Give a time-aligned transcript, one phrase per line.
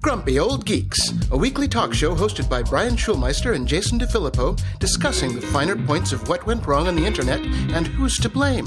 [0.00, 5.34] Grumpy Old Geeks, a weekly talk show hosted by Brian Schulmeister and Jason DeFilippo, discussing
[5.34, 8.64] the finer points of what went wrong on the internet and who's to blame.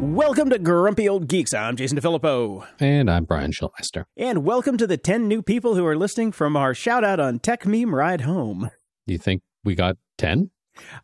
[0.00, 1.54] Welcome to Grumpy Old Geeks.
[1.54, 2.66] I'm Jason DeFilippo.
[2.80, 4.06] And I'm Brian Schulmeister.
[4.16, 7.38] And welcome to the 10 new people who are listening from our shout out on
[7.38, 8.70] Techmeme Ride Home.
[9.06, 10.50] You think we got 10?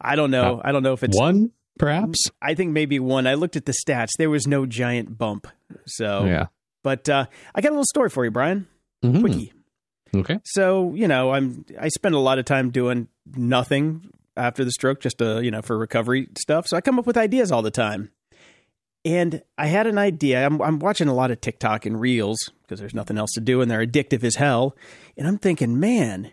[0.00, 0.56] I don't know.
[0.58, 2.30] Uh, I don't know if it's One, perhaps?
[2.42, 3.26] I think maybe one.
[3.26, 4.10] I looked at the stats.
[4.18, 5.46] There was no giant bump.
[5.86, 6.46] So, Yeah.
[6.82, 8.66] but uh, I got a little story for you, Brian.
[9.04, 9.20] Mhm.
[9.20, 9.52] Quickie.
[10.14, 10.38] Okay.
[10.44, 15.00] So, you know, I'm I spend a lot of time doing nothing after the stroke
[15.00, 16.66] just to, you know, for recovery stuff.
[16.68, 18.10] So I come up with ideas all the time.
[19.04, 20.44] And I had an idea.
[20.44, 23.60] I'm I'm watching a lot of TikTok and Reels because there's nothing else to do
[23.60, 24.74] and they're addictive as hell.
[25.16, 26.32] And I'm thinking, man,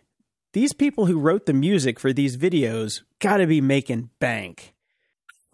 [0.54, 4.74] these people who wrote the music for these videos got to be making bank.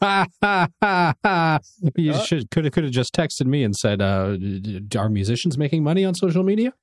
[0.02, 1.60] Ha ha ha ha.
[1.96, 2.20] You Uh.
[2.24, 4.38] should could have could have just texted me and said, uh,
[4.98, 6.74] "Are musicians making money on social media?"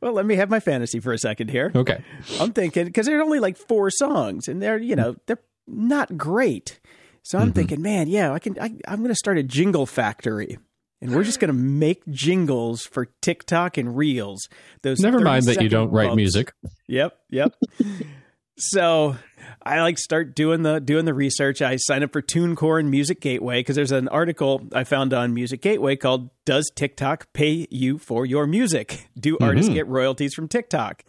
[0.00, 1.70] Well, let me have my fantasy for a second here.
[1.74, 2.02] Okay.
[2.38, 6.80] I'm thinking because there's only like four songs, and they're you know they're not great.
[7.22, 7.54] So I'm Mhm.
[7.54, 8.58] thinking, man, yeah, I can.
[8.58, 10.58] I, I'm going to start a jingle factory,
[11.02, 14.48] and we're just going to make jingles for TikTok and Reels.
[14.82, 16.16] Those Never mind that you don't write bumps.
[16.16, 16.52] music.
[16.88, 17.54] Yep, yep.
[18.60, 19.16] so
[19.62, 21.60] I like start doing the doing the research.
[21.62, 25.34] I sign up for TuneCore and Music Gateway because there's an article I found on
[25.34, 29.08] Music Gateway called "Does TikTok Pay You for Your Music?
[29.18, 29.74] Do artists Mhm.
[29.74, 31.04] get royalties from TikTok?"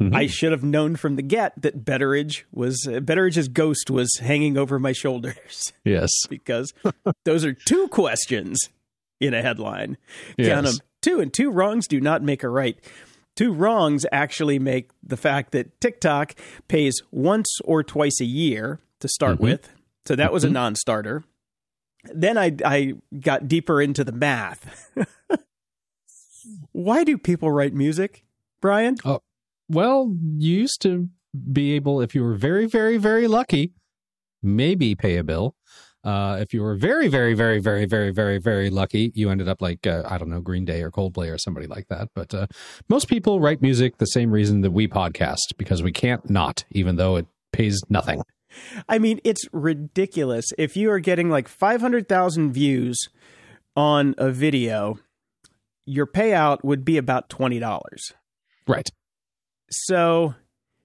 [0.00, 0.14] Mhm.
[0.14, 4.56] I should have known from the get that Betteridge was uh, Betteridge's ghost was hanging
[4.56, 6.10] over my shoulders yes.
[6.30, 6.72] because
[7.24, 8.58] those are two questions
[9.20, 9.98] in a headline.
[10.38, 10.78] Count Yes.
[10.78, 10.86] them.
[11.02, 12.78] Two and two wrongs do not make a right.
[13.36, 16.34] Two wrongs actually make the fact that TikTok
[16.68, 19.42] pays once or twice a year to start Mhm.
[19.42, 19.70] with.
[20.06, 20.52] So that was a Mhm.
[20.52, 21.24] non starter.
[22.14, 24.90] Then I, I got deeper into the math.
[26.72, 28.24] Why do people write music,
[28.60, 28.96] Brian?
[29.68, 31.08] Well, you used to
[31.52, 33.74] be able, if you were very, very, very lucky,
[34.42, 35.54] maybe pay a bill.
[36.02, 39.60] Uh, if you were very, very, very, very, very, very, very lucky, you ended up
[39.60, 42.08] like uh, I don't know Green Day or Coldplay or somebody like that.
[42.14, 42.46] But uh,
[42.88, 46.96] most people write music the same reason that we podcast because we can't not, even
[46.96, 48.22] though it pays nothing.
[48.88, 50.46] I mean, it's ridiculous.
[50.58, 52.98] If you are getting like 500,000 views
[53.76, 54.98] on a video,
[55.86, 57.60] your payout would be about $20.
[58.66, 58.88] Right.
[59.70, 60.34] So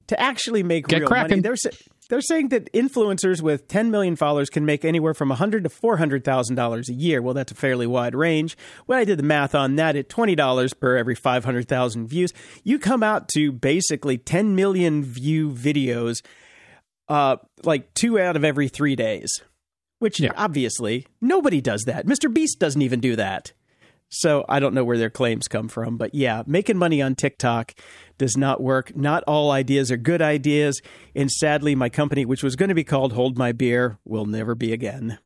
[0.08, 1.42] to actually make Get real money, cracking.
[1.42, 1.70] they're, sa-
[2.10, 6.90] they're saying that influencers with 10 million followers can make anywhere from 100 to $400,000
[6.90, 7.22] a year.
[7.22, 8.58] Well, that's a fairly wide range.
[8.86, 12.32] When I did the math on that at $20 per every 500,000 views,
[12.64, 16.24] you come out to basically 10 million view videos
[17.08, 19.32] uh, like two out of every three days,
[20.00, 20.32] which Yeah.
[20.36, 22.06] obviously nobody does that.
[22.08, 22.34] Mr.
[22.34, 23.54] Beast doesn't even do that.
[24.18, 27.74] So I don't know where their claims come from, but yeah, making money on TikTok
[28.18, 28.96] does not work.
[28.96, 30.81] Not all ideas are good ideas,
[31.14, 34.56] and sadly, my company, which was going to be called Hold My Beer, will never
[34.56, 35.20] be again.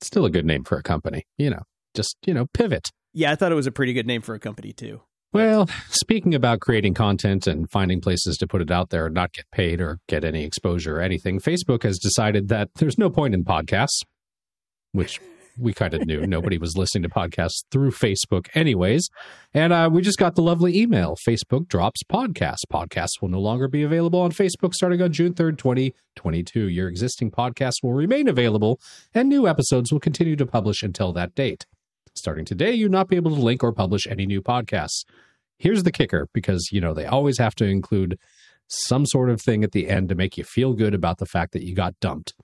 [0.00, 1.62] Still a good name for a company, you know.
[1.92, 2.90] Just you know, pivot.
[3.12, 5.00] Yeah, I thought it was a pretty good name for a company too.
[5.32, 9.32] Well, speaking about creating content and finding places to put it out there and not
[9.32, 13.34] get paid or get any exposure or anything, Facebook has decided that there's no point
[13.34, 14.02] in podcasts,
[14.92, 15.20] which
[15.60, 16.26] we kind of knew.
[16.26, 19.08] Nobody was listening to podcasts through Facebook, anyways.
[19.52, 22.64] And uh, we just got the lovely email Facebook drops podcasts.
[22.72, 26.68] Podcasts will no longer be available on Facebook starting on June 3rd, 2022.
[26.68, 28.80] Your existing podcasts will remain available,
[29.14, 31.66] and new episodes will continue to publish until that date.
[32.14, 35.04] Starting today, you'll not be able to link or publish any new podcasts.
[35.58, 38.18] Here's the kicker because, you know, they always have to include
[38.70, 41.52] some sort of thing at the end to make you feel good about the fact
[41.52, 42.34] that you got dumped.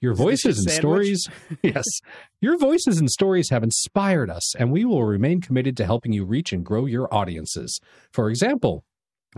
[0.00, 1.16] Your voices and sandwich?
[1.16, 1.28] stories,
[1.62, 1.84] yes,
[2.40, 6.24] your voices and stories have inspired us, and we will remain committed to helping you
[6.24, 7.80] reach and grow your audiences.
[8.12, 8.84] For example,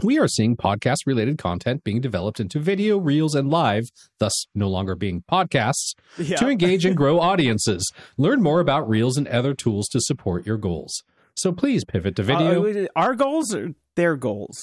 [0.03, 3.85] we are seeing podcast related content being developed into video, reels, and live,
[4.19, 6.37] thus no longer being podcasts, Yeah.
[6.39, 7.89] to engage and grow audiences.
[8.17, 11.03] Learn more about reels and other tools to support your goals.
[11.37, 14.59] So please pivot to video, Uh, our goals are their goals.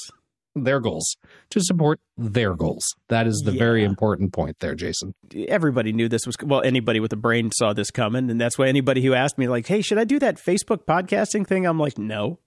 [0.64, 1.16] Their goals,
[1.52, 2.86] to support their goals.
[3.10, 5.14] That is the very important point there, Jason.
[5.48, 8.68] everybody knew this was well anybody with a brain saw this coming and that's why
[8.68, 11.98] anybody who asked me like hey should i do that facebook podcasting thing i'm like
[11.98, 12.40] no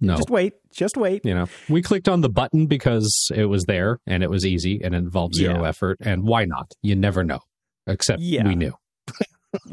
[0.00, 0.16] No.
[0.16, 3.98] just wait just wait you know, we clicked on the button because it was there
[4.06, 5.68] and it was easy and it involved zero Yeah.
[5.68, 5.98] effort.
[6.00, 6.72] And why not?
[6.82, 7.40] You never know.
[7.86, 8.46] Except Yeah.
[8.46, 8.72] we knew.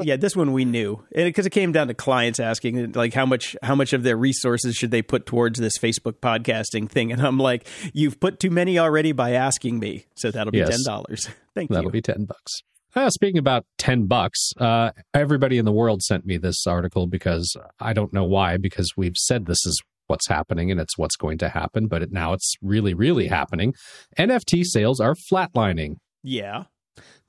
[0.01, 3.56] yeah this one we knew because it came down to clients asking like how much
[3.62, 7.38] how much of their resources should they put towards this facebook podcasting thing and i'm
[7.38, 10.69] like you've put too many already by asking me so that'll be Yes.
[10.69, 11.75] ten dollars thank you.
[11.75, 12.62] That'll be 10 bucks.
[12.95, 17.56] Uh, speaking about 10 bucks, uh, everybody in the world sent me this article because
[17.79, 21.38] I don't know why, because we've said this is what's happening and it's what's going
[21.39, 23.74] to happen, but it, now it's really, really happening.
[24.18, 25.95] NFT sales are flatlining.
[26.24, 26.63] Yeah.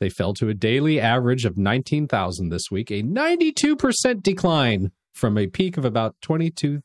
[0.00, 5.49] They fell to a daily average of 19,000 this week, a 92% decline from a
[5.49, 6.81] peak of about 22,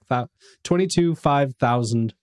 [0.63, 2.13] 22 5,000.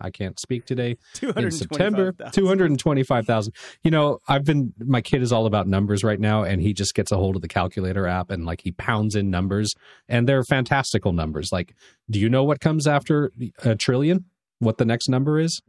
[0.00, 0.96] I can't speak today.
[1.22, 3.52] In September, 225,000.
[3.84, 6.94] You know, I've been, my kid is all about numbers right now, and he just
[6.94, 9.72] gets a hold of the calculator app and like he pounds in numbers,
[10.08, 11.50] and they're fantastical numbers.
[11.52, 11.76] Like,
[12.10, 13.30] do you know what comes after
[13.64, 14.24] a trillion?
[14.58, 15.62] What the next number is?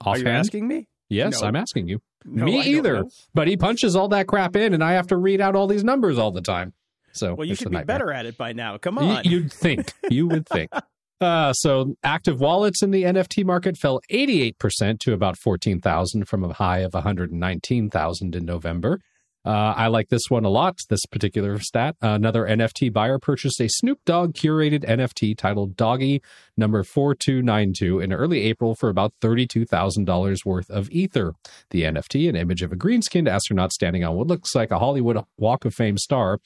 [0.00, 0.26] Offhand?
[0.26, 0.88] Are you asking me?
[1.10, 1.48] Yes, no.
[1.48, 2.00] I'm asking you.
[2.24, 3.04] No, me either.
[3.34, 5.84] But he punches all that crap in, and I have to read out all these
[5.84, 6.72] numbers all the time.
[7.12, 8.76] So well, you should be better at it by now.
[8.78, 9.92] Come on, you'd think.
[10.10, 10.70] You would think.
[11.20, 16.52] Uh, so active wallets in the NFT market fell 88% to about 14,000 from a
[16.52, 19.00] high of 119,000 in November.
[19.44, 21.96] Uh, I like this one a lot, this particular stat.
[22.00, 26.22] Another NFT buyer purchased a Snoop Dogg curated NFT titled Doggy
[26.56, 31.34] number 4292 in early April for about $32,000 worth of Ether.
[31.70, 34.78] The NFT, an image of a green skinned astronaut standing on what looks like a
[34.78, 36.38] Hollywood Walk of Fame star,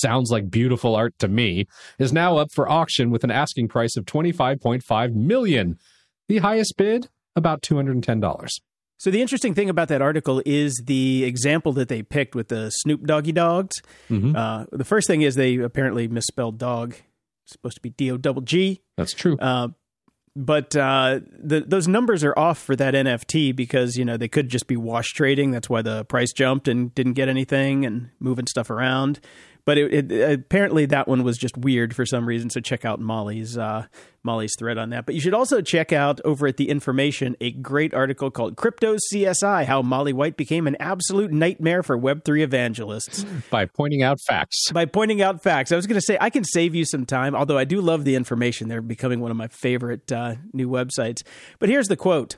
[0.00, 1.66] sounds like beautiful art to me,
[1.98, 5.78] is now up for auction with an asking price of 25.5 million.
[6.28, 8.48] The highest bid, about $210.
[8.98, 12.70] So the interesting thing about that article is the example that they picked with the
[12.70, 13.76] Snoop Doggy Dogs.
[14.08, 14.36] Mm-hmm.
[14.36, 16.94] Uh, the first thing is they apparently misspelled dog.
[17.44, 18.80] It's supposed to be D O double G.
[18.96, 19.36] That's true.
[19.38, 19.68] Uh,
[20.36, 24.48] but uh, the, those numbers are off for that NFT because you know they could
[24.48, 25.50] just be wash trading.
[25.50, 29.20] That's why the price jumped and didn't get anything and moving stuff around.
[29.66, 32.50] But it, it, apparently that one was just weird for some reason.
[32.50, 33.86] So check out Molly's uh,
[34.22, 35.06] Molly's thread on that.
[35.06, 38.96] But you should also check out over at the Information a great article called "Crypto
[39.12, 44.18] CSI: How Molly White Became an Absolute Nightmare for Web three Evangelists." By pointing out
[44.26, 44.70] facts.
[44.72, 45.72] By pointing out facts.
[45.72, 48.04] I was going to say I can save you some time, although I do love
[48.04, 48.68] the information.
[48.68, 51.22] They're becoming one of my favorite uh, new websites.
[51.58, 52.36] But here's the quote.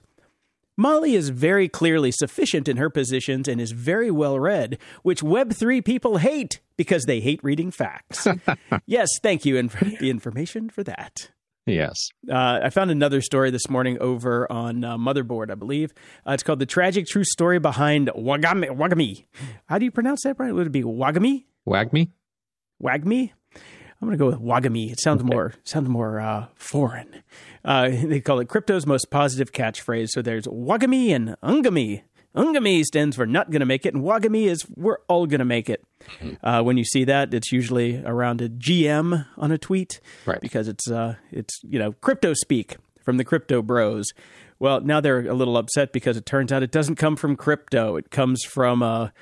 [0.79, 5.83] Molly is very clearly sufficient in her positions and is very well read, which Web3
[5.83, 8.27] people hate because they hate reading facts.
[8.87, 11.31] yes, thank you, and the information for that.
[11.67, 12.11] Yes.
[12.31, 15.93] Uh, I found another story this morning over on uh, Motherboard, I believe.
[16.27, 18.69] Uh, it's called The Tragic True Story Behind Wagami.
[18.69, 19.25] Wagami.
[19.67, 20.55] How do you pronounce that, Brian?
[20.55, 21.47] Would it be Wagami?
[21.67, 22.11] Wagme?
[22.81, 23.33] Wagme?
[24.01, 24.93] I'm going to go with Wagami.
[24.93, 27.23] It sounds more sounds more uh, foreign.
[27.65, 30.11] Uh, they call it crypto's most positive catchphrase.
[30.11, 32.03] So there's Wagami and Ungami.
[32.37, 35.45] Ungami stands for not going to make it, and Wagami is we're all going to
[35.47, 35.83] make it.
[36.43, 40.41] Uh, when you see that, it's usually around a GM on a tweet, right?
[40.41, 44.13] Because it's uh, it's you know crypto speak from the crypto bros.
[44.59, 47.97] Well, now they're a little upset because it turns out it doesn't come from crypto.
[47.97, 49.13] It comes from a.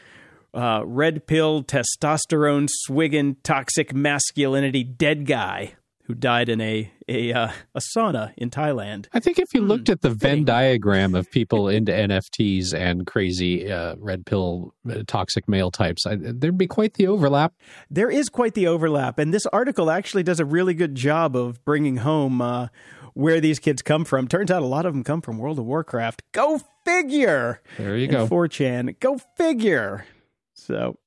[0.54, 7.50] uh, red pill, testosterone swigging, toxic masculinity dead guy who died in a a, uh,
[7.74, 9.06] a sauna in Thailand.
[9.12, 13.70] I think if you looked at the Venn diagram of people into NFTs and crazy
[13.70, 17.54] uh, red pill uh, toxic male types, I, there'd be quite the overlap.
[17.90, 21.64] There is quite the overlap, and this article actually does a really good job of
[21.64, 22.68] bringing home uh,
[23.14, 24.28] where these kids come from.
[24.28, 26.22] Turns out a lot of them come from World of Warcraft.
[26.32, 27.62] Go figure.
[27.78, 28.26] There you go.
[28.26, 28.98] 4chan.
[29.00, 30.06] Go figure.
[30.52, 30.98] So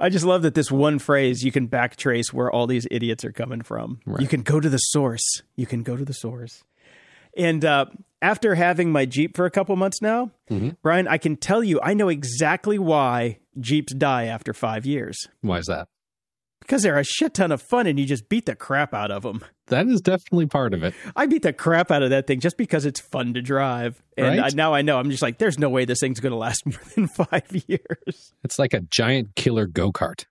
[0.00, 3.32] I just love that this one phrase you can backtrace where all these idiots are
[3.32, 4.00] coming from.
[4.06, 4.22] Right.
[4.22, 5.42] You can go to the source.
[5.56, 6.64] You can go to the source.
[7.36, 7.86] And uh,
[8.20, 10.70] after having my Jeep for a couple months now, mm-hmm.
[10.82, 15.28] Brian, I can tell you I know exactly why Jeeps die after five years.
[15.42, 15.88] Why is that?
[16.70, 19.24] because they're a shit ton of fun and you just beat the crap out of
[19.24, 19.44] them.
[19.70, 20.94] That is definitely part of it.
[21.14, 24.02] I beat the crap out of that thing just because it's fun to drive.
[24.16, 24.52] And right?
[24.52, 24.98] I, now I know.
[24.98, 28.34] I'm just like, there's no way this thing's going to last more than five years.
[28.42, 30.24] It's like a giant killer go kart.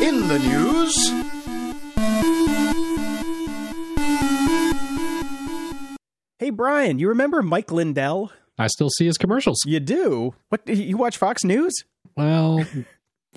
[0.00, 0.94] In the news.
[6.38, 8.30] Hey, Brian, you remember Mike Lindell?
[8.56, 9.58] I still see his commercials.
[9.66, 10.34] You do?
[10.50, 10.68] What?
[10.68, 11.74] You watch Fox News?
[12.16, 12.64] Well,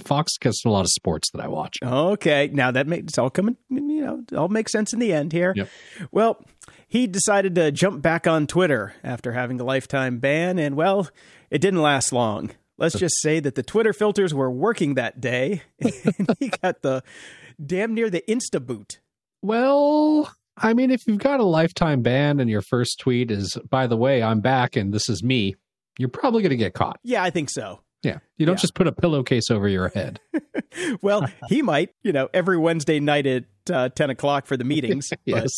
[0.01, 1.77] Fox gets a lot of sports that I watch.
[1.83, 3.57] Okay, now that makes it's all coming.
[3.69, 5.53] You know, all makes sense in the end here.
[5.55, 5.69] Yep.
[6.11, 6.43] Well,
[6.87, 11.09] he decided to jump back on Twitter after having a lifetime ban, and well,
[11.49, 12.51] it didn't last long.
[12.77, 17.03] Let's just say that the Twitter filters were working that day, and he got the
[17.63, 18.99] damn near the insta boot.
[19.41, 23.87] Well, I mean, if you've got a lifetime ban and your first tweet is, "By
[23.87, 25.55] the way, I'm back and this is me,"
[25.97, 26.99] you're probably going to get caught.
[27.03, 27.81] Yeah, I think so.
[28.03, 28.19] Yeah.
[28.37, 28.61] You don't yeah.
[28.61, 30.19] just put a pillowcase over your head.
[31.01, 35.09] well, he might, you know, every Wednesday night at uh, 10 o'clock for the meetings.
[35.09, 35.51] but yes.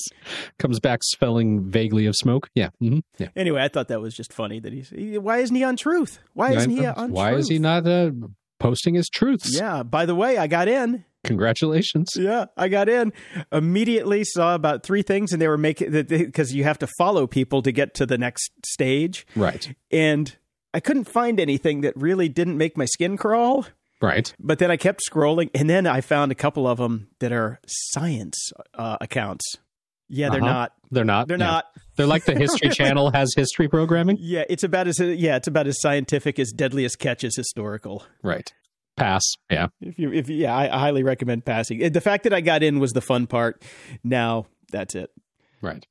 [0.60, 2.50] Comes back smelling vaguely of smoke.
[2.54, 2.70] Yeah.
[2.80, 3.30] hmm Yeah.
[3.36, 6.20] Anyway, I thought that was just funny that he's, he, why isn't he on truth?
[6.34, 8.12] Why isn't he on Why is he not uh,
[8.60, 9.56] posting his truths?
[9.58, 9.84] Yeah.
[9.84, 11.06] By the way, I got in.
[11.24, 12.10] Congratulations.
[12.18, 13.14] Yeah, I got in
[13.50, 14.26] immediately.
[14.26, 17.62] Saw about three things, and they were making that because you have to follow people
[17.62, 19.74] to get to the next stage, Right.
[19.90, 20.36] and
[20.74, 23.66] I couldn't find anything that really didn't make my skin crawl.
[24.02, 24.34] Right.
[24.40, 27.60] But then I kept scrolling, and then I found a couple of them that are
[27.68, 29.56] science uh, accounts.
[30.10, 30.52] Yeah, they're Uh-huh.
[30.54, 30.74] not.
[30.92, 31.28] They're not.
[31.30, 31.46] They're Yeah.
[31.46, 31.66] not.
[31.96, 34.18] They're like the History Channel has history programming.
[34.20, 38.04] Yeah, it's about as yeah, it's about as scientific as Deadliest Catch is historical.
[38.22, 38.52] Right.
[38.98, 39.24] Pass.
[39.50, 39.68] Yeah.
[39.82, 41.80] If you, if yeah, I, I highly recommend passing.
[41.92, 43.64] The fact that I got in was the fun part.
[44.04, 45.10] Now that's it.
[45.62, 45.88] Right.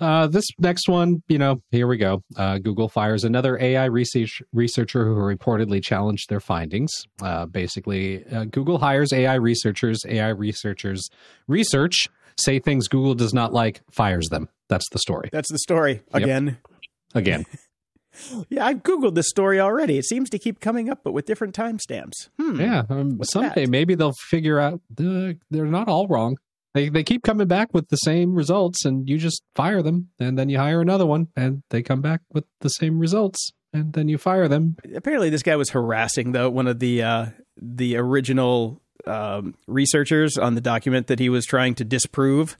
[0.00, 2.22] Uh, this next one, you know, here we go.
[2.36, 6.90] Uh, Google fires another AI research researcher who reportedly challenged their findings.
[7.22, 10.00] Uh, basically, uh, Google hires AI researchers.
[10.08, 11.08] AI researchers
[11.46, 12.06] research,
[12.38, 14.48] say things Google does not like, fires them.
[14.68, 15.28] That's the story.
[15.32, 16.22] That's the story Yep.
[16.22, 16.58] again.
[17.14, 17.44] Again,
[18.48, 19.96] Yeah, I've googled this story already.
[19.98, 22.28] It seems to keep coming up, but with different timestamps.
[22.40, 22.60] Hmm.
[22.60, 22.82] yeah.
[22.88, 23.70] Um, someday that?
[23.70, 26.36] maybe they'll figure out uh, they're not all wrong.
[26.74, 30.38] They they keep coming back with the same results, and you just fire them, and
[30.38, 34.08] then you hire another one, and they come back with the same results, and then
[34.08, 37.26] you fire them, Apparently, this guy was harassing though one of the uh,
[37.60, 42.56] the original um, researchers on the document that he was trying to disprove.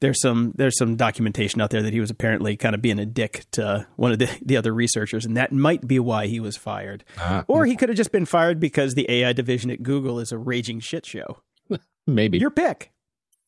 [0.00, 3.06] There's some there's some documentation out there that he was apparently kind of being a
[3.06, 6.56] dick to one of the, the other researchers, and that might be why he was
[6.56, 7.04] fired.
[7.18, 10.32] Ah, Or he could have just been fired because the AI division at Google is
[10.32, 11.42] a raging shit show.
[12.08, 12.90] maybe Your pick.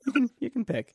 [0.06, 0.94] You can you can pick.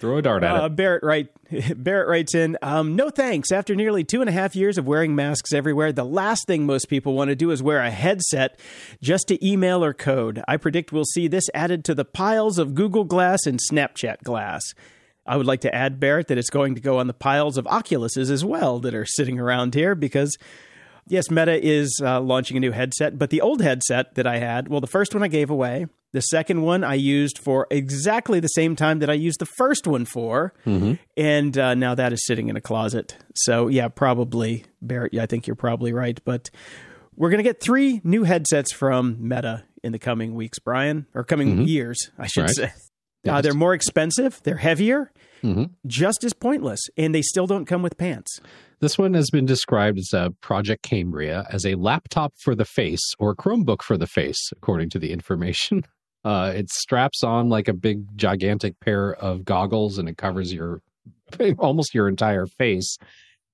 [0.00, 0.76] throw a dart at Uh, it.
[0.76, 1.28] Barrett write
[1.82, 3.50] Barrett writes in, um, no thanks.
[3.50, 6.88] After nearly two and a half years of wearing masks everywhere, the last thing most
[6.88, 8.58] people want to do is wear a headset
[9.02, 10.40] just to email or code.
[10.46, 14.62] I predict we'll see this added to the piles of Google Glass and Snapchat Glass.
[15.26, 17.66] I would like to add, Barrett, that it's going to go on the piles of
[17.66, 20.38] Oculuses as well that are sitting around here because
[21.08, 24.68] yes, Meta is uh, launching a new headset, but the old headset that I had,
[24.68, 25.86] well, the first one I gave away.
[26.12, 29.86] The second one I used for exactly the same time that I used the first
[29.86, 30.54] one for.
[31.16, 33.14] And uh, now that is sitting in a closet.
[33.34, 36.18] So, yeah, probably, Barrett, yeah, I think you're probably right.
[36.24, 36.48] But
[37.14, 41.24] we're going to get three new headsets from Meta in the coming weeks, Brian, or
[41.24, 42.50] coming years, I should Right.
[42.54, 42.72] say.
[43.28, 45.70] Uh, they're more expensive, they're heavier, Mhm.
[45.86, 48.40] just as pointless, and they still don't come with pants.
[48.80, 53.12] This one has been described as a Project Cambria as a laptop for the face
[53.18, 55.82] or Chromebook for the face, according to the information.
[56.24, 60.82] Uh, it straps on like a big, gigantic pair of goggles and it covers your
[61.58, 62.98] almost your entire face.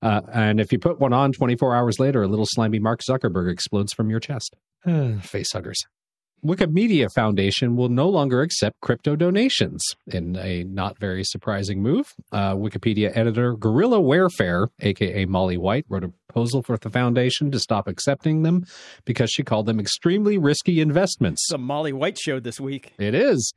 [0.01, 3.51] Uh, and if you put one on 24 hours later, a little slimy Mark Zuckerberg
[3.51, 4.55] explodes from your chest.
[5.21, 5.77] face huggers.
[6.45, 12.13] Wikimedia Foundation will no longer accept crypto donations in a not very surprising move.
[12.31, 17.57] Uh, Wikipedia editor Gorilla Warfare, aka Molly White, wrote a proposal for the foundation to
[17.57, 18.63] stop accepting them
[19.05, 21.51] because she called them extremely risky investments.
[21.51, 22.93] A Molly White show this week.
[22.99, 23.51] It is.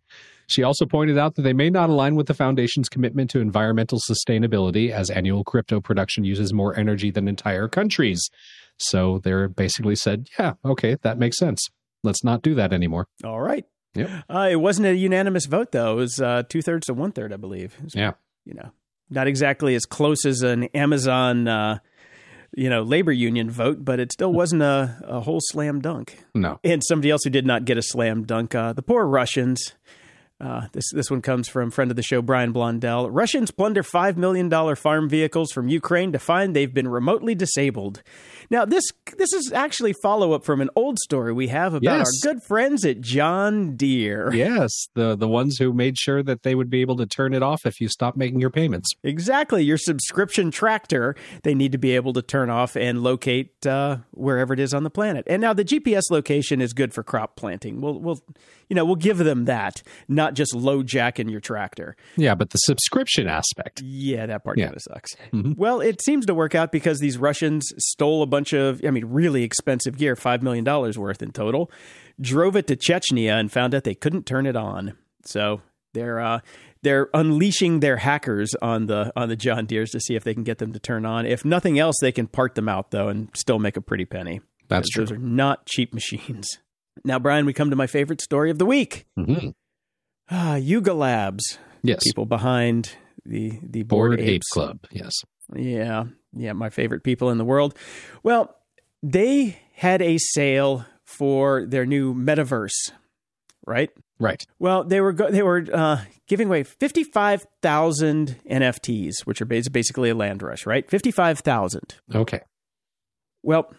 [0.47, 3.99] She also pointed out that they may not align with the foundation's commitment to environmental
[3.99, 8.31] sustainability, as annual crypto production uses more energy than entire countries.
[8.79, 11.69] So they're basically said, yeah, okay, that makes sense.
[12.05, 13.07] Let's not do that anymore.
[13.25, 13.65] All right.
[13.95, 14.11] Yep.
[14.29, 15.93] Uh, it wasn't a unanimous vote, though.
[15.93, 17.77] It was uh, two thirds to one third, I believe.
[17.83, 18.13] Was, Yeah.
[18.45, 18.71] You know,
[19.11, 21.79] not exactly as close as an Amazon, uh,
[22.57, 26.25] you know, labor union vote, but it still wasn't a, a whole slam dunk.
[26.35, 26.61] No.
[26.65, 29.75] And somebody else who did not get a slam dunk, uh, the poor Russians.
[30.41, 33.09] Uh, this this one comes from friend of the show Brian Blondell.
[33.11, 38.03] Russians plunder five million dollar farm vehicles from Ukraine to find they've been remotely disabled.
[38.49, 38.85] Now this
[39.17, 42.07] this is actually follow up from an old story we have about Yes.
[42.25, 44.33] our good friends at John Deere.
[44.39, 47.43] Yes, the the ones who made sure that they would be able to turn it
[47.43, 48.89] off if you stop making your payments.
[49.03, 53.99] Exactly, your subscription tractor they need to be able to turn off and locate uh,
[54.13, 55.25] wherever it is on the planet.
[55.29, 57.81] And now the GPS location is good for crop planting.
[57.81, 58.23] We'll we'll
[58.69, 61.97] you know we'll give them that, not just low jack in your tractor.
[62.17, 63.81] Yeah, but the subscription aspect.
[63.83, 64.67] Yeah, that part Yeah.
[64.67, 65.11] kind of sucks.
[65.33, 69.07] Well, it seems to work out because these Russians stole a bunch of, I mean,
[69.07, 71.71] really expensive gear, $5 million worth in total,
[72.21, 74.97] drove it to Chechnya and found out they couldn't turn it on.
[75.25, 75.63] So
[75.95, 76.41] they're, uh,
[76.83, 80.45] they're unleashing their hackers on the on the John Deeres to see if they can
[80.45, 81.27] get them to turn on.
[81.27, 84.41] If nothing else, they can part them out though and still make a pretty penny.
[84.69, 85.05] That's true.
[85.05, 86.47] Those are not cheap machines.
[87.05, 89.07] Now, Brian, we come to my favorite story of the week.
[89.19, 89.53] Mhm.
[90.31, 92.03] Ah, Yuga Labs, Yes.
[92.05, 92.93] people behind
[93.25, 94.49] the the Bored, Bored Ape Apes.
[94.51, 94.79] Club.
[94.91, 95.13] Yes.
[95.55, 97.75] Yeah, yeah, my favorite people in the world.
[98.23, 98.55] Well,
[99.03, 102.93] they had a sale for their new metaverse.
[103.67, 103.91] right?
[104.19, 104.45] Right.
[104.59, 109.45] Well, they were go- they were uh, giving away fifty five thousand NFTs, which are
[109.47, 110.89] basically a land rush, right?
[110.91, 111.97] Fifty five thousand.
[112.15, 112.41] Okay.
[113.43, 113.73] Well,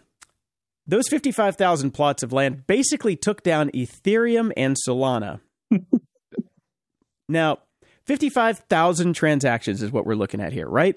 [0.90, 5.40] those fifty five thousand plots of land basically took down Ethereum and Solana.
[7.28, 7.58] now,
[8.04, 10.96] fifty five thousand transactions is what we're looking at here, right?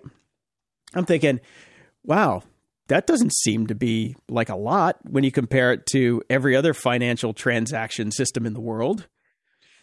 [0.95, 1.39] I'm thinking,
[2.03, 2.43] wow,
[2.87, 6.73] that doesn't seem to be like a lot when you compare it to every other
[6.73, 9.07] financial transaction system in the world.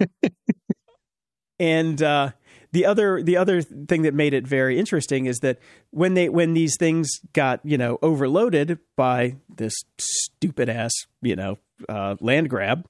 [1.58, 2.30] and uh,
[2.72, 5.58] the other the other thing that made it very interesting is that
[5.90, 11.58] when they when these things got you know overloaded by this stupid ass you know
[11.88, 12.86] uh, land grab,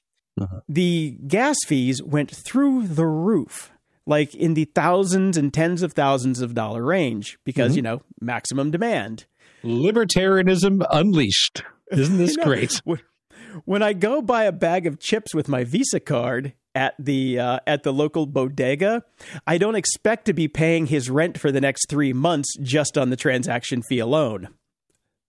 [0.69, 3.71] the gas fees went through the roof.
[4.07, 8.71] Like in the thousands and tens of thousands of dollar range because, you know, maximum
[8.71, 9.27] demand.
[9.63, 11.63] Libertarianism unleashed.
[11.93, 12.45] Isn't this know.
[12.45, 12.81] great?
[13.67, 17.59] When I go buy a bag of chips with my Visa card at the uh,
[17.67, 19.03] at the local bodega,
[19.47, 23.11] I don't expect to be paying his rent for the next three months just on
[23.11, 24.49] the transaction fee alone.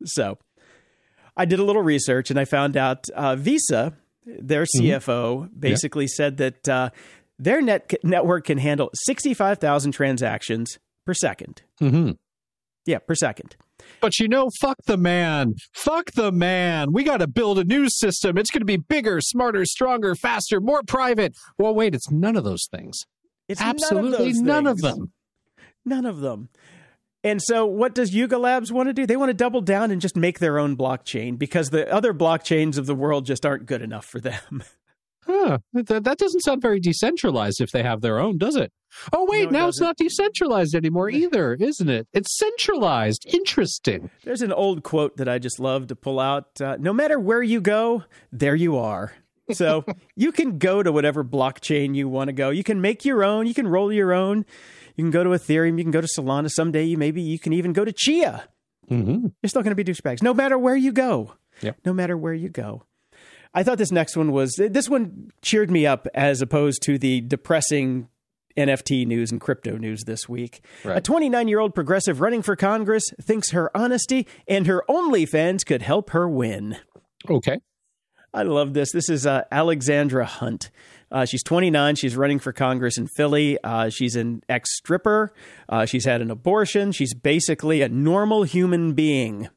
[0.06, 0.38] So,
[1.38, 3.94] I did a little research and I found out uh, Visa,
[4.26, 6.90] their CFO, basically said that uh,
[7.40, 11.64] their net network can handle sixty five thousand transactions per second.
[11.80, 12.12] hmm
[12.86, 13.56] Yeah, per second.
[14.00, 15.56] But you know, fuck the man.
[15.74, 16.92] Fuck the man.
[16.92, 18.38] We got to build a new system.
[18.38, 21.36] It's going to be bigger, smarter, stronger, faster, more private.
[21.58, 23.06] Well, wait, it's none of those things.
[23.48, 25.12] It's Absolutely none of, none of them.
[25.86, 26.50] None of them.
[27.24, 29.06] And so, what does Yuga Labs want to do?
[29.06, 32.78] They want to double down and just make their own blockchain because the other blockchains
[32.78, 34.64] of the world just aren't good enough for them.
[35.44, 35.58] Huh.
[35.74, 38.72] That, that doesn't sound very decentralized if they have their own, does it?
[39.14, 39.88] Oh, wait, No, it now it's doesn't.
[39.88, 42.08] not decentralized anymore either, isn't it?
[42.14, 43.26] It's centralized.
[43.34, 44.10] Interesting.
[44.24, 47.42] There's an old quote that I just love to pull out uh, No matter where
[47.42, 49.14] you go, there you are.
[49.52, 49.84] So,
[50.16, 52.50] you can go to whatever blockchain you want to go.
[52.52, 54.46] You can make your own, you can roll your own.
[54.96, 56.50] You can go to Ethereum, you can go to Solana.
[56.52, 58.48] Someday, you maybe you can even go to Chia.
[58.90, 59.28] Mm-hmm.
[59.42, 61.34] You're still going to be douchebags, no matter where you go.
[61.62, 61.78] Yep.
[61.86, 62.84] No matter where you go.
[63.53, 67.22] I thought this next one was this one cheered me up as opposed to the
[67.22, 68.08] depressing
[68.57, 70.64] NFT news and crypto news this week.
[70.83, 70.98] Right.
[70.98, 75.81] A 29 year old progressive running for Congress thinks her honesty and her OnlyFans could
[75.81, 76.77] help her win.
[77.29, 77.59] Okay.
[78.33, 78.94] I love this.
[78.94, 80.72] This is uh, Alexandra Hunt.
[81.11, 81.96] Uh, she's 29.
[81.96, 83.57] She's running for Congress in Philly.
[83.61, 85.33] Uh, she's an ex stripper.
[85.68, 86.94] Uh, she's had an abortion.
[86.94, 89.50] She's basically a normal human being.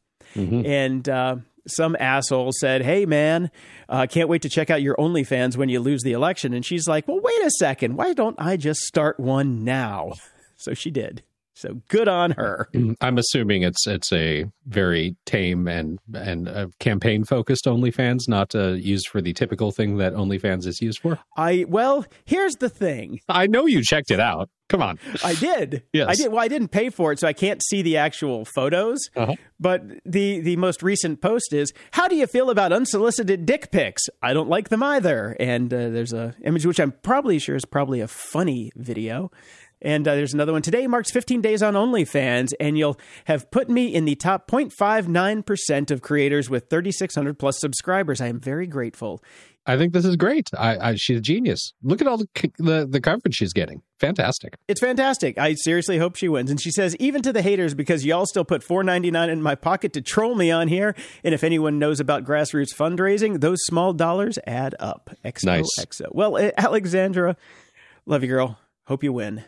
[0.66, 3.50] And uh, some asshole said, Hey, man,
[3.88, 6.53] uh, can't wait to check out your OnlyFans when you lose the election.
[6.53, 7.96] And she's like, Well, wait a second.
[7.96, 10.12] Why don't I just start one now?
[10.57, 11.24] So she did.
[11.55, 12.69] So good on her.
[13.01, 18.73] I'm assuming it's it's a very tame and and uh, campaign focused OnlyFans, not uh,
[18.73, 21.19] used for the typical thing that OnlyFans is used for.
[21.37, 23.21] I, well, here's the thing.
[23.29, 24.51] I know you checked it out.
[24.69, 24.99] Come on.
[25.23, 25.83] I did.
[25.93, 26.09] Yes.
[26.09, 26.33] I did.
[26.33, 28.99] Well, I didn't pay for it, so I can't see the actual photos.
[29.14, 29.35] Uh-huh.
[29.61, 34.03] But the the most recent post is, "How do you feel about unsolicited dick pics?
[34.23, 37.64] I don't like them either." And uh, there's a image which I'm probably sure is
[37.64, 39.31] probably a funny video.
[39.85, 40.62] And uh, there's another one.
[40.62, 45.90] Today marks 15 days on OnlyFans, and you'll have put me in the top 0.59%
[45.90, 48.20] of creators with 3,600 plus subscribers.
[48.20, 49.23] I am very grateful.
[49.66, 50.51] I think this is great.
[50.59, 51.73] I, I she's a genius.
[51.83, 53.81] Look at all the, the the coverage she's getting.
[53.99, 54.57] Fantastic.
[54.68, 55.38] It's fantastic.
[55.38, 56.51] I seriously hope she wins.
[56.51, 59.40] And she says, even to the haters, because y'all still put four ninety nine in
[59.40, 60.94] my pocket to troll me on here.
[61.23, 65.09] And if anyone knows about grassroots fundraising, those small dollars add up.
[65.25, 65.70] XO, Nice.
[65.81, 66.09] XO.
[66.12, 67.35] Well, eh, Alexandra,
[68.05, 68.59] love you, girl.
[68.87, 69.44] Hope you win.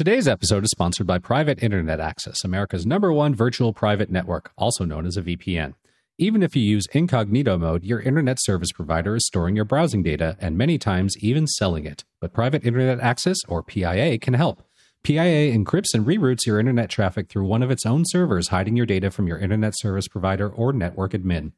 [0.00, 4.86] Today's episode is sponsored by Private Internet Access, America's number one virtual private network, also
[4.86, 5.74] known as a VPN.
[6.16, 10.38] Even if you use incognito mode, your internet service provider is storing your browsing data
[10.40, 12.04] and many times even selling it.
[12.18, 14.62] But Private Internet Access, or PIA, can help.
[15.02, 18.86] PIA encrypts and reroutes your internet traffic through one of its own servers, hiding your
[18.86, 21.52] data from your internet service provider or network admin.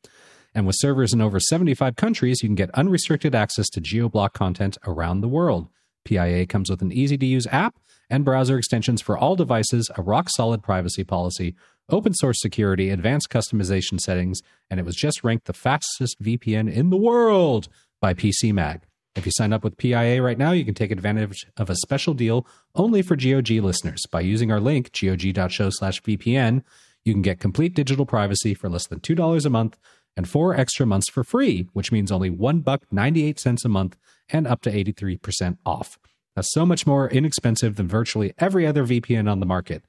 [0.52, 4.78] And with servers in over 75 countries, you can get unrestricted access to geoblock content
[4.84, 5.68] around the world.
[6.04, 7.76] PIA comes with an easy to use app
[8.10, 11.54] and browser extensions for all devices, a rock solid privacy policy,
[11.88, 16.90] open source security, advanced customization settings, and it was just ranked the fastest VPN in
[16.90, 17.68] the world
[18.00, 18.82] by PC Mag.
[19.14, 22.14] If you sign up with PIA right now, you can take advantage of a special
[22.14, 24.02] deal only for GOG listeners.
[24.10, 26.62] By using our link, gog.show slash VPN,
[27.04, 29.78] you can get complete digital privacy for less than $2 a month
[30.16, 33.96] and four extra months for free, which means only one buck 98 cents a month
[34.30, 35.98] and up to 83% off.
[36.34, 39.84] That's so much more inexpensive than virtually every other VPN on the market.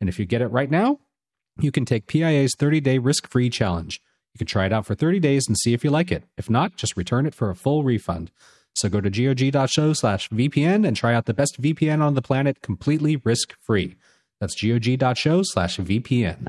[0.00, 1.00] And if you get it right now,
[1.60, 4.00] you can take PIA's 30-day risk-free challenge.
[4.34, 6.24] You can try it out for 30 days and see if you like it.
[6.36, 8.30] If not, just return it for a full refund.
[8.76, 12.62] So go to gog.show slash VPN and try out the best VPN on the planet
[12.62, 13.96] completely risk free.
[14.40, 16.48] That's gog.show slash VPN.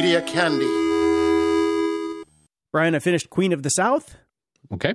[0.00, 0.64] Media Candy.
[2.70, 4.16] Brian, I finished Queen of the South.
[4.72, 4.94] Okay.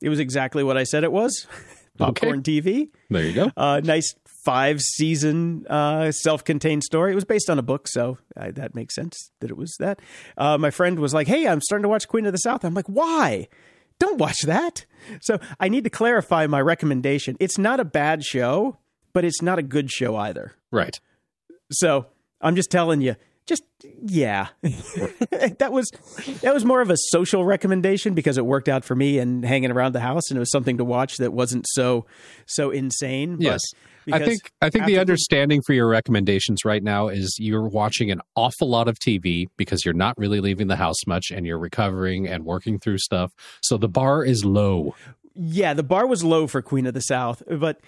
[0.00, 1.48] It was exactly what I said it was.
[1.98, 2.60] Popcorn Okay.
[2.60, 2.90] TV.
[3.10, 3.50] There you go.
[3.56, 7.10] Uh, nice five season uh, self contained story.
[7.10, 9.98] It was based on a book, so uh, that makes sense that it was that.
[10.38, 12.64] Uh, my friend was like, Hey, I'm starting to watch Queen of the South.
[12.64, 13.48] I'm like, Why?
[13.98, 14.86] Don't watch that.
[15.20, 17.36] So I need to clarify my recommendation.
[17.40, 18.78] It's not a bad show,
[19.12, 20.52] but it's not a good show either.
[20.70, 21.00] Right.
[21.72, 22.06] So
[22.40, 23.16] I'm just telling you,
[23.52, 23.64] just
[24.02, 25.90] yeah, that was
[26.40, 29.70] that was more of a social recommendation because it worked out for me and hanging
[29.70, 32.06] around the house, and it was something to watch that wasn't so
[32.46, 33.36] so insane.
[33.36, 33.60] but Yes.
[34.10, 38.20] I think I think the understanding for your recommendations right now is you're watching an
[38.34, 42.26] awful lot of TV because you're not really leaving the house much and you're recovering
[42.26, 43.32] and working through stuff.
[43.62, 44.94] So the bar is low.
[45.34, 47.80] yeah, the bar was low for Queen of the South, but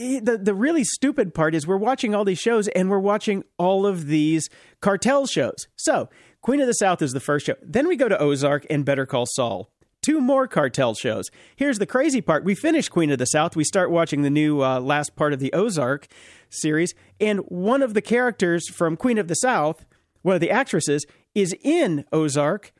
[0.00, 3.86] the the really stupid part is we're watching all these shows and we're watching all
[3.86, 4.48] of these
[4.80, 5.68] cartel shows.
[5.76, 6.08] So,
[6.40, 7.54] Queen of the South is the first show.
[7.62, 9.70] Then we go to Ozark and Better Call Saul.
[10.02, 11.30] Two more cartel shows.
[11.56, 12.42] Here's the crazy part.
[12.42, 13.54] We finish Queen of the South.
[13.54, 16.06] We start watching the new uh, last part of the Ozark
[16.48, 16.94] series.
[17.20, 19.84] And one of the characters from Queen of the South,
[20.22, 22.72] one of the actresses, is in Ozark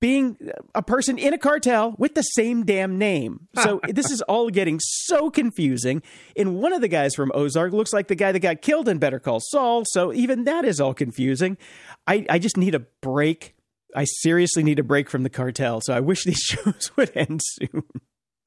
[0.00, 0.36] being
[0.74, 3.48] a person in a cartel with the same damn name.
[3.62, 6.02] So this is all getting so confusing.
[6.36, 8.98] And one of the guys from Ozark looks like the guy that got killed in
[8.98, 9.84] Better Call Saul.
[9.86, 11.58] So even that is all confusing.
[12.06, 13.54] I, I just need a break.
[13.94, 15.80] I seriously need a break from the cartel.
[15.82, 17.82] So I wish these shows would end soon.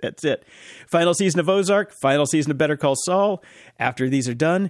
[0.01, 0.43] That's it.
[0.89, 3.41] Final season of Ozark, final season of Better Call Saul.
[3.79, 4.69] After these are done,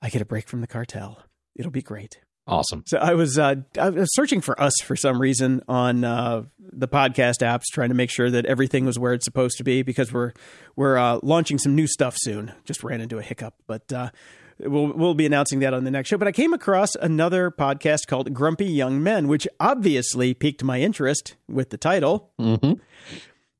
[0.00, 1.24] I get a break from the cartel.
[1.56, 2.20] It'll be great.
[2.46, 2.82] Awesome.
[2.86, 6.88] So I was uh, I was searching for us for some reason on uh, the
[6.88, 10.12] podcast apps, trying to make sure that everything was where it's supposed to be because
[10.12, 10.32] we're
[10.74, 12.52] we're uh, launching some new stuff soon.
[12.64, 14.10] Just ran into a hiccup, but uh,
[14.58, 16.18] we'll we'll be announcing that on the next show.
[16.18, 21.36] But I came across another podcast called Grumpy Young Men, which obviously piqued my interest
[21.48, 22.30] with the title.
[22.38, 22.72] hmm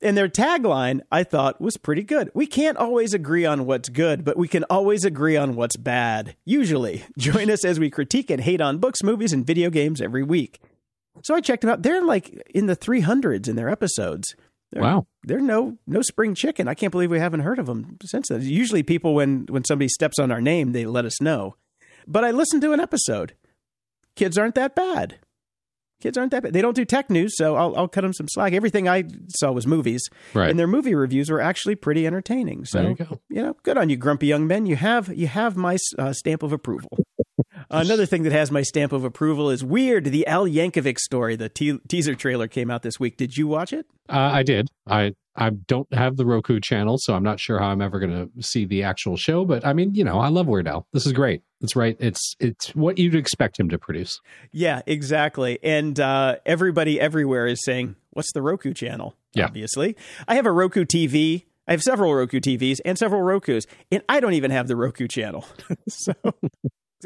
[0.03, 2.31] And their tagline, I thought, was pretty good.
[2.35, 6.37] We can't always agree on what's good, but we can always agree on what's bad.
[6.45, 7.05] Usually.
[7.19, 10.61] Join us as we critique and hate on books, movies, and video games every week.
[11.23, 11.83] So I checked them out.
[11.83, 14.35] They're like in the 300s in their episodes.
[14.73, 15.07] They're, Wow.
[15.25, 16.69] They're no no spring chicken.
[16.69, 18.43] I can't believe we haven't heard of them since then.
[18.43, 21.57] Usually people when when somebody steps on our name, they let us know.
[22.07, 23.35] But I listened to an episode.
[24.17, 25.19] Kids aren't that bad.
[26.01, 26.53] Kids aren't that bad.
[26.53, 28.53] They don't do tech news, so I'll, I'll cut them some slack.
[28.53, 30.03] Everything I saw was movies,
[30.35, 30.49] Right.
[30.51, 32.65] and their movie reviews were actually pretty entertaining.
[32.65, 34.67] So you you know, good on you, grumpy young men.
[34.67, 36.91] You have you have my uh, stamp of approval.
[37.71, 41.37] Another thing that has my stamp of approval is Weird, the Al Yankovic story.
[41.37, 43.17] The te- teaser trailer came out this week.
[43.17, 43.87] Did you watch it?
[44.09, 44.69] Uh, I did.
[44.89, 48.11] I I don't have the Roku channel, so I'm not sure how I'm ever going
[48.11, 49.45] to see the actual show.
[49.45, 50.87] But I mean, you know, I love Weird Al.
[50.93, 51.43] This is great.
[51.61, 51.97] It's right.
[52.01, 54.21] It's it's what you'd expect him to produce.
[54.51, 55.59] Yeah, exactly.
[55.63, 59.45] And uh, everybody everywhere is saying, "What's the Roku channel?" Yeah.
[59.45, 61.45] Obviously, I have a Roku TV.
[61.69, 65.07] I have several Roku TVs and several Roku's, and I don't even have the Roku
[65.07, 65.47] channel.
[65.89, 66.15] so.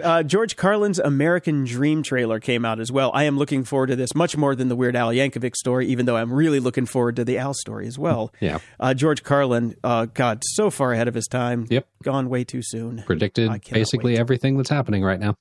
[0.02, 3.10] Uh, George Carlin's American Dream trailer came out as well.
[3.14, 6.06] I am looking forward to this much more than the Weird Al Yankovic story, even
[6.06, 8.32] though I'm really looking forward to the Al story as well.
[8.40, 8.58] Yeah.
[8.80, 11.66] Uh, George Carlin, uh, God, so far ahead of his time.
[11.70, 11.86] Yep.
[12.02, 13.02] Gone way too soon.
[13.06, 14.18] Predicted basically wait.
[14.20, 15.36] everything that's happening right now.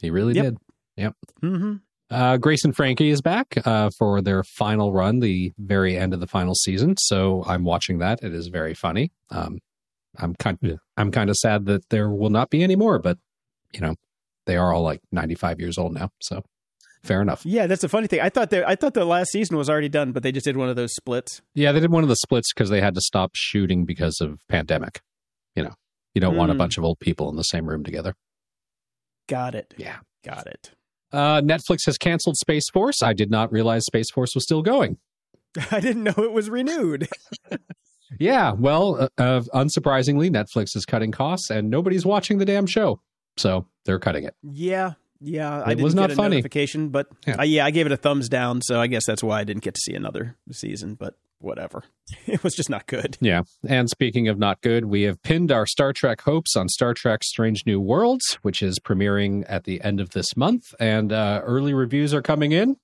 [0.00, 0.44] He really Yep.
[0.44, 0.56] did.
[0.96, 1.14] Yep.
[1.42, 1.74] hmm
[2.10, 6.18] Uh, Grace and Frankie is back uh, for their final run, the very end of
[6.20, 6.96] the final season.
[6.98, 8.20] So I'm watching that.
[8.22, 9.12] It is very funny.
[9.30, 9.58] Um,
[10.18, 13.18] I'm kind of I'm kind of sad that there will not be any more, but
[13.72, 13.94] you know,
[14.46, 16.10] they are all like 95 years old now.
[16.20, 16.42] So
[17.04, 17.44] fair enough.
[17.44, 18.20] Yeah, that's the funny thing.
[18.20, 20.56] I thought that I thought the last season was already done, but they just did
[20.56, 21.40] one of those splits.
[21.54, 24.38] Yeah, they did one of the splits because they had to stop shooting because of
[24.48, 25.00] pandemic.
[25.54, 25.74] You know,
[26.14, 26.58] you don't want a Hmm.
[26.58, 28.14] bunch of old people in the same room together.
[29.28, 29.74] Got it.
[29.76, 29.98] Yeah.
[30.24, 30.70] Got it.
[31.12, 33.02] Uh, Netflix has canceled Space Force.
[33.02, 34.98] I did not realize Space Force was still going.
[35.70, 37.08] I didn't know it was renewed.
[38.18, 43.00] Yeah, well, uh, uh, unsurprisingly, Netflix is cutting costs, and nobody's watching the damn show,
[43.40, 44.34] so they're cutting it.
[44.42, 45.62] Yeah, yeah.
[45.64, 46.36] I didn't was not get a funny.
[46.36, 47.36] notification, but Yeah.
[47.38, 47.42] yeah.
[47.44, 48.60] yeah, I gave it a thumbs down.
[48.62, 50.94] So I guess that's why I didn't get to see another season.
[50.94, 51.82] But whatever,
[52.26, 53.16] it was just not good.
[53.20, 56.94] Yeah, and speaking of not good, we have pinned our Star Trek hopes on Star
[56.94, 61.40] Trek: Strange New Worlds, which is premiering at the end of this month, and uh,
[61.44, 62.76] early reviews are coming in.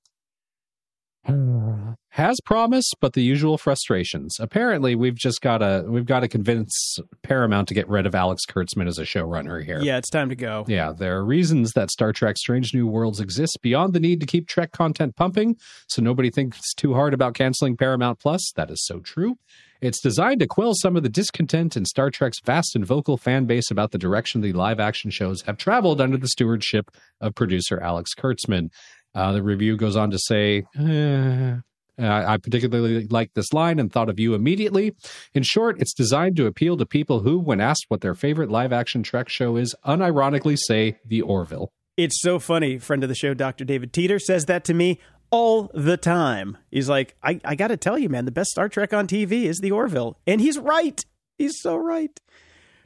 [2.10, 4.38] Has promise, but the usual frustrations.
[4.40, 8.46] Apparently, we've just got to we've got to convince Paramount to get rid of Alex
[8.46, 9.80] Kurtzman as a showrunner here.
[9.82, 10.64] Yeah, it's time to go.
[10.66, 14.26] Yeah, there are reasons that Star Trek Strange New Worlds exists beyond the need to
[14.26, 15.56] keep Trek content pumping,
[15.88, 18.50] so nobody thinks too hard about canceling Paramount Plus.
[18.56, 19.36] That is so true.
[19.82, 23.44] It's designed to quell some of the discontent in Star Trek's vast and vocal fan
[23.44, 27.78] base about the direction the live action shows have traveled under the stewardship of producer
[27.80, 28.70] Alex Kurtzman.
[29.16, 31.56] Uh, the review goes on to say, eh,
[31.98, 34.94] I I particularly like this line and thought of you immediately.
[35.32, 38.72] In short, it's designed to appeal to people who, when asked what their favorite live
[38.72, 41.72] action Trek show is, unironically say The Orville.
[41.96, 42.78] It's so funny.
[42.78, 43.64] Friend of the show, Dr.
[43.64, 45.00] David Teeter, says that to me
[45.30, 46.58] all the time.
[46.70, 49.44] He's like, I, I got to tell you, man, the best Star Trek on TV
[49.44, 50.18] is The Orville.
[50.26, 51.02] And he's right.
[51.38, 52.20] He's so right.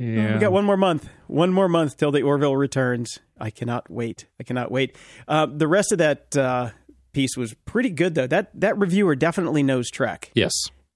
[0.00, 0.32] Yeah.
[0.34, 1.08] We got one more month.
[1.26, 3.18] One more month till the Orville returns.
[3.38, 4.26] I cannot wait.
[4.40, 4.96] I cannot wait.
[5.28, 6.70] Uh, the rest of that uh,
[7.12, 8.26] piece was pretty good, though.
[8.26, 10.30] That that reviewer definitely knows Trek.
[10.34, 10.52] Yes.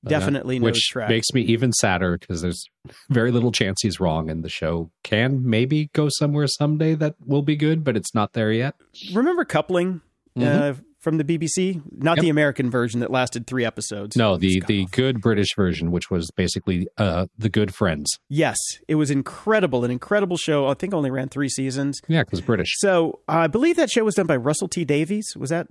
[0.07, 1.09] Definitely Uh, knows which Trek.
[1.11, 2.64] makes me even sadder because there's
[3.11, 7.43] very little chance he's wrong, and the show can maybe go somewhere someday that will
[7.43, 8.75] be good, but it's not there yet.
[9.14, 10.01] Remember coupling
[10.38, 11.77] uh, from the BBC?
[11.77, 12.07] Not Mm-hmm.
[12.17, 12.19] Yep.
[12.23, 14.17] the American version that lasted three episodes.
[14.17, 14.88] No, the the gone.
[14.90, 18.19] good British version, which was basically uh, the Good Friends.
[18.29, 18.57] yes,
[18.88, 19.85] it was incredible.
[19.85, 20.67] An incredible show.
[20.67, 22.01] I think only ran three seasons.
[22.09, 22.75] Yeah, because British.
[22.79, 25.35] So I believe that show was done by Russell T Davies.
[25.37, 25.69] Was that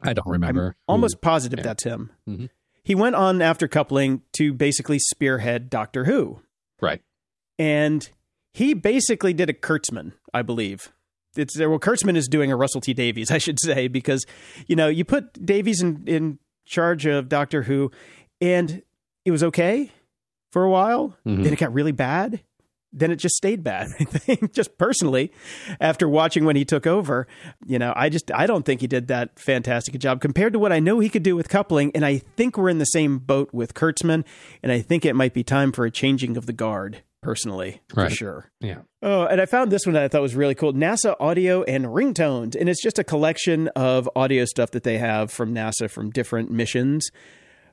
[0.00, 0.76] I don't remember.
[0.88, 1.64] almost who- positive yeah.
[1.64, 2.10] that's him?
[2.28, 2.48] Mhm.
[2.84, 6.40] He went on after coupling to basically spearhead Doctor Who.
[6.80, 7.00] right.
[7.58, 8.08] and
[8.54, 10.92] he basically did a Kurtzman, I believe.
[11.36, 14.26] It's well, Kurtzman is doing a Russell T Davies, I should say, because
[14.66, 17.90] you know you put Davies in in charge of Doctor Who,
[18.40, 18.82] and
[19.24, 19.90] it was okay
[20.50, 21.16] for a while.
[21.26, 21.42] Mhm.
[21.44, 22.40] Then it got really bad.
[22.94, 23.88] Then it just stayed bad.
[24.00, 25.32] I think, just personally,
[25.80, 27.26] after watching when he took over,
[27.66, 30.58] you know, I just I don't think he did that fantastic a job compared to
[30.58, 31.90] what I know he could do with coupling.
[31.94, 34.24] And I think we're in the same boat with Kurtzman,
[34.62, 37.02] and I think it might be time for a changing of the guard.
[37.22, 38.12] Personally, for Right.
[38.12, 38.50] sure.
[38.60, 38.78] Yeah.
[39.00, 41.84] Oh, and I found this one that I thought was really cool NASA audio and
[41.86, 42.56] ringtones.
[42.58, 46.50] And it's just a collection of audio stuff that they have from NASA from different
[46.50, 47.08] missions.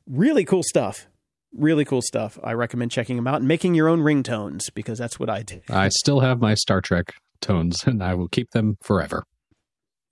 [0.07, 1.07] Really cool stuff.
[1.51, 2.37] Really cool stuff.
[2.43, 5.63] I recommend checking them out and making your own ringtones because that's what I did.
[5.67, 9.23] I still have my Star Trek tones, and I will keep them forever.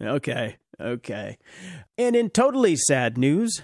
[0.01, 0.57] Okay.
[0.81, 1.37] Okay.
[1.97, 3.61] And in totally sad news,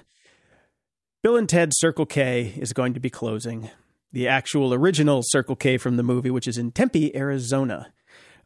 [1.24, 3.72] Bill and Ted's Circle K is going to be closing.
[4.14, 7.92] The actual original Circle K from the movie, which is in Tempe, Arizona,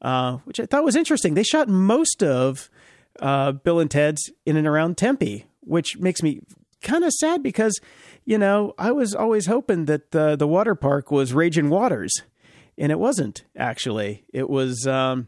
[0.02, 1.34] uh, which I thought was interesting.
[1.34, 2.70] They shot most of
[3.20, 6.42] uh, Bill and Ted's in and around Tempe, which makes me
[6.82, 7.80] kind of sad because,
[8.26, 12.14] you know, I was always hoping that the, the water park was Raging Waters,
[12.78, 14.26] and it wasn't actually.
[14.34, 14.88] It was.
[14.88, 15.28] Um,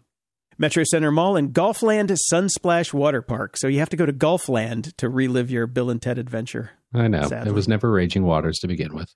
[0.61, 3.55] Metro Center Mall and Golfland Sunsplash Water Park.
[3.55, 6.71] So you have to go to Golfland to relive your Bill and Ted adventure.
[6.93, 7.29] I know.
[7.29, 7.49] Sadly.
[7.49, 9.15] It was never Raging Waters to begin with.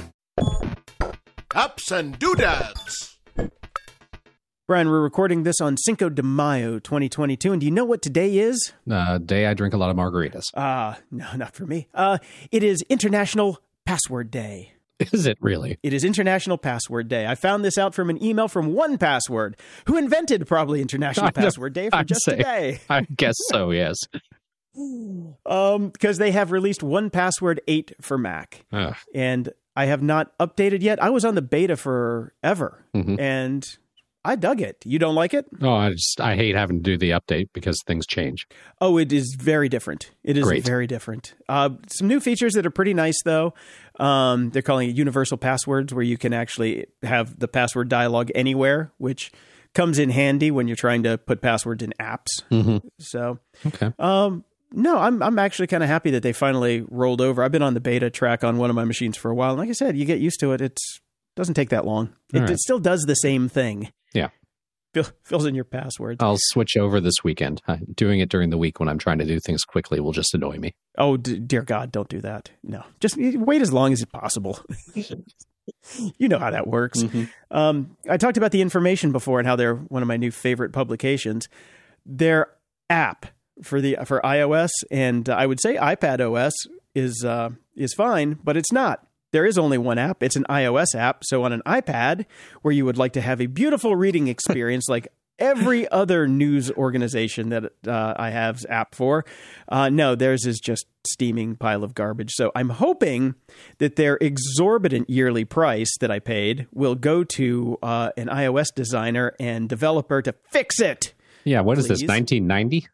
[1.91, 3.17] Ups and doodads.
[4.65, 7.51] Brian, we're recording this on Cinco de Mayo 2022.
[7.51, 8.71] And do you know what today is?
[8.89, 10.43] Uh, day I drink a lot of margaritas.
[10.53, 11.89] Uh, no, not for me.
[11.93, 14.71] Uh, it is International Password Day.
[14.99, 15.79] Is it really?
[15.83, 17.27] It is International Password Day.
[17.27, 19.55] I found this out from an email from 1Password,
[19.87, 22.37] who invented probably International I'd- Password Day for I'd just say.
[22.37, 22.79] today.
[22.89, 23.71] I guess so.
[23.81, 23.97] Yes.
[25.45, 28.95] um, because they have released 1Password eight for Mac, Ugh.
[29.13, 31.01] and I have not updated yet.
[31.01, 33.19] I was on the beta forever, Mhm.
[33.19, 33.77] and
[34.23, 34.77] I dug it.
[34.85, 35.45] You don't like it?
[35.61, 38.47] Oh, I just I hate having to do the update because things change.
[38.79, 40.11] Oh, it is very different.
[40.23, 40.63] It is Great.
[40.63, 41.33] very different.
[41.49, 43.53] Uh, some new features that are pretty nice, though.
[43.99, 48.91] Um, they're calling it universal passwords, where you can actually have the password dialog anywhere,
[48.99, 49.31] which
[49.73, 52.27] comes in handy when you're trying to put passwords in apps.
[52.51, 52.77] Mm-hmm.
[52.99, 53.91] So, Okay.
[53.97, 57.43] um, no, I'm I'm actually kind of happy that they finally rolled over.
[57.43, 59.59] I've been on the beta track on one of my machines for a while, and
[59.59, 60.61] like I said, you get used to it.
[60.61, 60.77] It
[61.35, 62.13] doesn't take that long.
[62.33, 62.49] It, right.
[62.49, 63.91] it still does the same thing.
[64.13, 64.29] Yeah.
[64.93, 66.21] Fill, fills in your passwords.
[66.21, 67.61] I'll switch over this weekend.
[67.95, 70.57] Doing it during the week when I'm trying to do things quickly will just annoy
[70.57, 70.75] me.
[70.97, 72.51] Oh, d- dear God, don't do that.
[72.61, 74.59] No, just wait as long as possible.
[76.17, 77.03] you know how that works.
[77.49, 80.73] Um, I talked about the information before and how they're one of my new favorite
[80.73, 81.47] publications.
[82.05, 82.47] Their
[82.89, 83.27] app
[83.63, 86.53] for the for iOS and uh, I would say iPad OS
[86.95, 89.07] is uh, is fine, but it's not.
[89.31, 90.23] There is only one app.
[90.23, 91.23] It's an iOS app.
[91.23, 92.25] So on an iPad,
[92.61, 95.07] where you would like to have a beautiful reading experience like
[95.39, 99.25] every other news organization that uh, I have app for,
[99.69, 102.31] uh, no, theirs is just steaming pile of garbage.
[102.33, 103.35] So I'm hoping
[103.79, 109.33] that their exorbitant yearly price that I paid will go to uh, an iOS designer
[109.39, 111.13] and developer to fix it.
[111.43, 111.61] Yeah.
[111.61, 112.01] What is this?
[112.03, 112.87] 1990?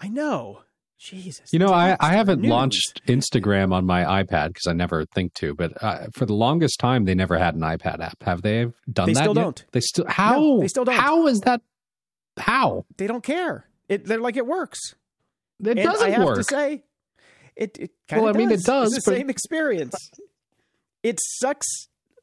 [0.00, 0.60] I know.
[0.98, 1.52] Jesus.
[1.52, 2.50] You know, I, I haven't news.
[2.50, 5.54] launched Instagram on my iPad because I never think to.
[5.54, 8.22] But uh, for the longest time, they never had an iPad app.
[8.22, 9.20] Have they done They that?
[9.24, 9.42] still yet?
[9.42, 9.64] don't.
[9.72, 10.58] They still how?
[10.60, 10.94] they still don't.
[10.96, 11.60] How is that?
[12.38, 13.66] How They don't care.
[13.88, 14.94] It, they're like, it works.
[15.60, 16.36] it and doesn't I have work?
[16.38, 16.82] to say,
[17.54, 20.10] it, it kind Well, of I mean, it does, It's the but- same experience.
[21.02, 21.66] It sucks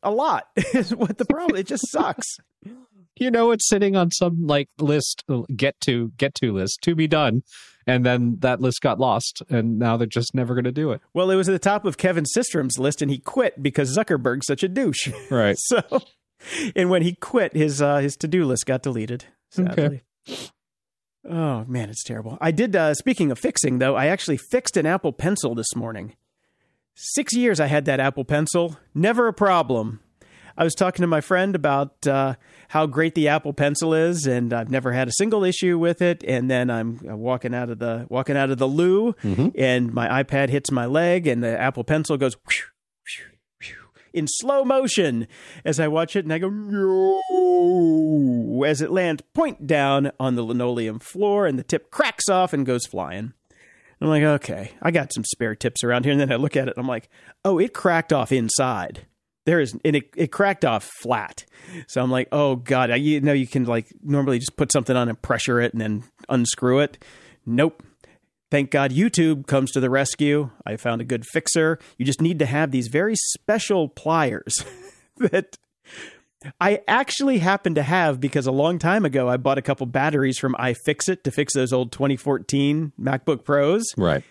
[0.03, 0.47] a lot.
[0.73, 1.57] Is what the problem?
[1.59, 2.25] It just sucks.
[3.15, 5.23] you know, it's sitting on some like list,
[5.56, 7.43] get to get to list to be done,
[7.86, 11.02] and then that list got lost, and now they're just never going to do it.
[11.13, 14.47] Well, it was at the top of Kevin Systrom's list, and he quit because Zuckerberg's
[14.47, 15.10] such a douche.
[15.30, 15.58] Right.
[15.58, 15.82] so,
[16.76, 19.26] and when he quit, his uh, his to do list got deleted.
[19.49, 20.02] Sadly.
[21.28, 22.38] Oh man, it's terrible.
[22.41, 22.76] I did.
[22.76, 26.15] Uh, speaking of fixing, though, I actually fixed an Apple Pencil this morning.
[26.95, 30.02] Six years I had that Apple Pencil, never a problem.
[30.57, 32.35] I was talking to my friend about uh,
[32.69, 36.23] how great the Apple Pencil is, and I've never had a single issue with it.
[36.27, 39.15] And then I'm walking out of the walking out of the loo,
[39.55, 42.35] and my iPad hits my leg, and the Apple Pencil goes
[44.13, 45.27] in slow motion
[45.65, 50.43] as I watch it, and I go no as it lands point down on the
[50.43, 53.33] linoleum floor, and the tip cracks off and goes flying.
[53.99, 56.11] I'm like, okay, I got some spare tips around here.
[56.11, 57.09] And then I look at it, and I'm like,
[57.45, 59.05] oh, it cracked off inside.
[59.45, 61.45] There is, and it, it cracked off flat.
[61.88, 64.95] So I'm like, oh god, I, you know, you can like normally just put something
[64.95, 67.03] on and pressure it and then unscrew it.
[67.45, 67.84] Nope.
[68.51, 70.51] Thank God YouTube comes to the rescue.
[70.65, 71.79] I found a good fixer.
[71.97, 74.53] You just need to have these very special pliers
[75.17, 75.58] that
[76.62, 80.38] I actually happen to have because a long time ago I bought a couple batteries
[80.38, 83.86] from iFixit to fix those old 2014 MacBook Pros.
[83.97, 84.23] Right.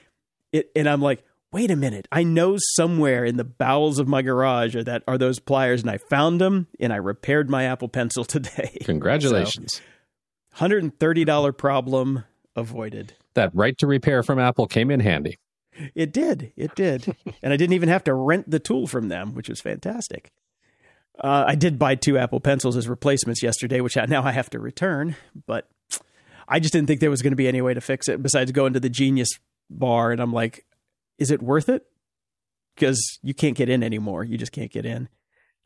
[0.52, 4.22] It, and I'm like, wait a minute, I know somewhere in the bowels of my
[4.22, 7.88] garage are that are those pliers, and I found them, and I repaired my Apple
[7.88, 8.78] Pencil today.
[8.84, 9.80] Congratulations.
[10.54, 12.24] Thirty dollar problem
[12.56, 13.14] avoided.
[13.34, 15.38] That right to repair from Apple came in handy.
[15.94, 19.34] It did, it did, and I didn't even have to rent the tool from them,
[19.34, 20.30] which was fantastic.
[21.18, 24.50] Uh, I did buy two Apple Pencils as replacements yesterday, which I, now I have
[24.50, 25.68] to return, but
[26.48, 28.50] I just didn't think there was going to be any way to fix it besides
[28.52, 29.28] going to the Genius
[29.70, 30.64] bar, and I'm like,
[31.22, 31.86] is it worth it?
[32.74, 34.24] Because you can't get in anymore.
[34.24, 35.08] You just can't get in.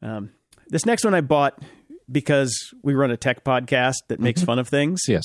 [0.03, 0.31] Um,
[0.69, 1.63] this next one I bought
[2.11, 5.25] because we run a tech podcast that makes fun of things Yes.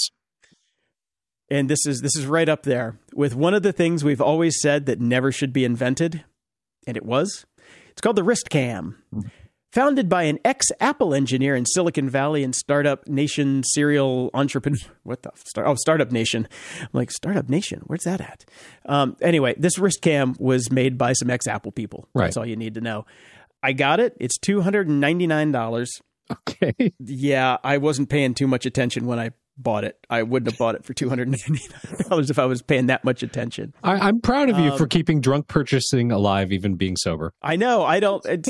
[1.50, 4.60] and this is this is right up there with one of the things we've always
[4.62, 6.24] said that never should be invented,
[6.88, 7.46] and it was.
[7.90, 8.96] It's called the Wristcam.
[9.72, 14.78] Founded by an ex Apple engineer in Silicon Valley and Startup Nation serial entrepreneur.
[15.04, 15.32] What the?
[15.36, 16.48] Start, oh, Startup Nation.
[16.82, 17.82] I'm like, Startup Nation?
[17.88, 18.46] Where's that at?
[18.86, 22.08] Um, anyway, this Wristcam was made by some ex Apple people.
[22.14, 22.26] Right.
[22.26, 23.06] That's all you need to know.
[23.64, 24.16] I got it.
[24.20, 25.88] It's $299.
[26.32, 26.94] Okay.
[27.00, 29.98] Yeah, I wasn't paying too much attention when I bought it.
[30.10, 32.88] I wouldn't have bought it for two hundred ninety nine dollars if I was paying
[32.88, 33.74] that much attention.
[33.84, 37.34] I, I'm proud of you Um, for keeping drunk purchasing alive, even being sober.
[37.42, 37.84] I know.
[37.84, 38.26] I don't.
[38.26, 38.50] It's,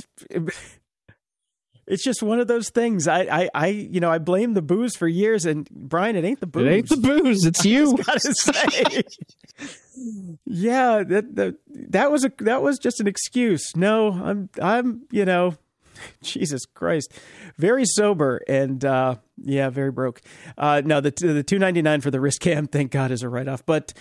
[1.91, 3.05] it's just one of those things.
[3.05, 6.39] I, I, I, you know, I blame the booze for years, and Brian, it ain't
[6.39, 6.65] the booze.
[6.65, 7.97] It ain't the booze, it's you.
[7.97, 9.03] gotta say.
[10.45, 11.55] yeah, that, that
[11.89, 13.75] that was a that was just an excuse.
[13.75, 15.55] No, I'm I'm you know,
[16.21, 17.11] Jesus Christ,
[17.57, 20.21] very sober and uh, yeah, very broke.
[20.57, 23.49] Uh, no, the the two ninety nine for the Wristcam, thank God, is a write
[23.49, 23.65] off.
[23.65, 23.91] But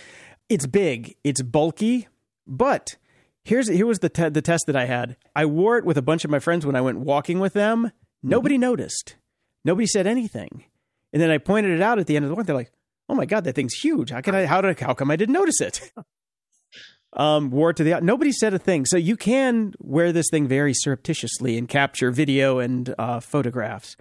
[0.47, 2.07] It's big, it's bulky,
[2.47, 2.95] but
[3.43, 5.17] here's here was the te- the test that I had.
[5.35, 7.91] I wore it with a bunch of my friends when I went walking with them.
[8.23, 9.15] Nobody noticed.
[9.63, 10.65] Nobody said anything.
[11.13, 12.45] And then I pointed it out at the end of the walk.
[12.45, 12.71] They're like,
[13.09, 14.11] "Oh my god, that thing's huge!
[14.11, 14.45] How can I?
[14.45, 14.79] How did?
[14.79, 15.91] How come I didn't notice it?"
[17.13, 18.85] um, wore it to the nobody said a thing.
[18.85, 23.97] So you can wear this thing very surreptitiously and capture video and uh, photographs.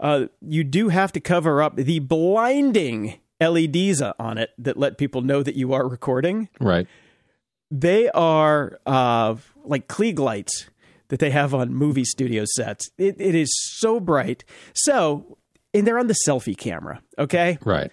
[0.00, 5.22] Uh, you do have to cover up the blinding LEDs on it that let people
[5.22, 6.48] know that you are recording.
[6.60, 6.86] Right.
[7.70, 10.66] They are uh, like Klieg lights
[11.08, 12.90] that they have on movie studio sets.
[12.98, 14.44] It, it is so bright.
[14.74, 15.38] So,
[15.72, 17.02] and they're on the selfie camera.
[17.18, 17.58] Okay.
[17.64, 17.90] Right.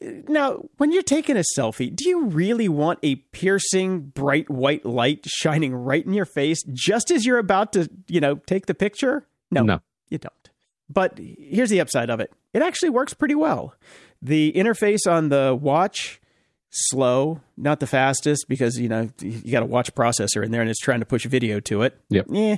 [0.00, 5.24] Now, when you're taking a selfie, do you really want a piercing, bright white light
[5.24, 9.26] shining right in your face just as you're about to, you know, take the picture?
[9.50, 9.80] No, No.
[10.10, 10.32] you don't.
[10.90, 13.74] But here's the upside of it it actually works pretty well.
[14.20, 16.20] The interface on the watch,
[16.74, 20.68] slow, not the fastest because, you know, you got a watch processor in there and
[20.68, 21.98] it's trying to push video to it.
[22.10, 22.26] Yep.
[22.30, 22.56] Yeah.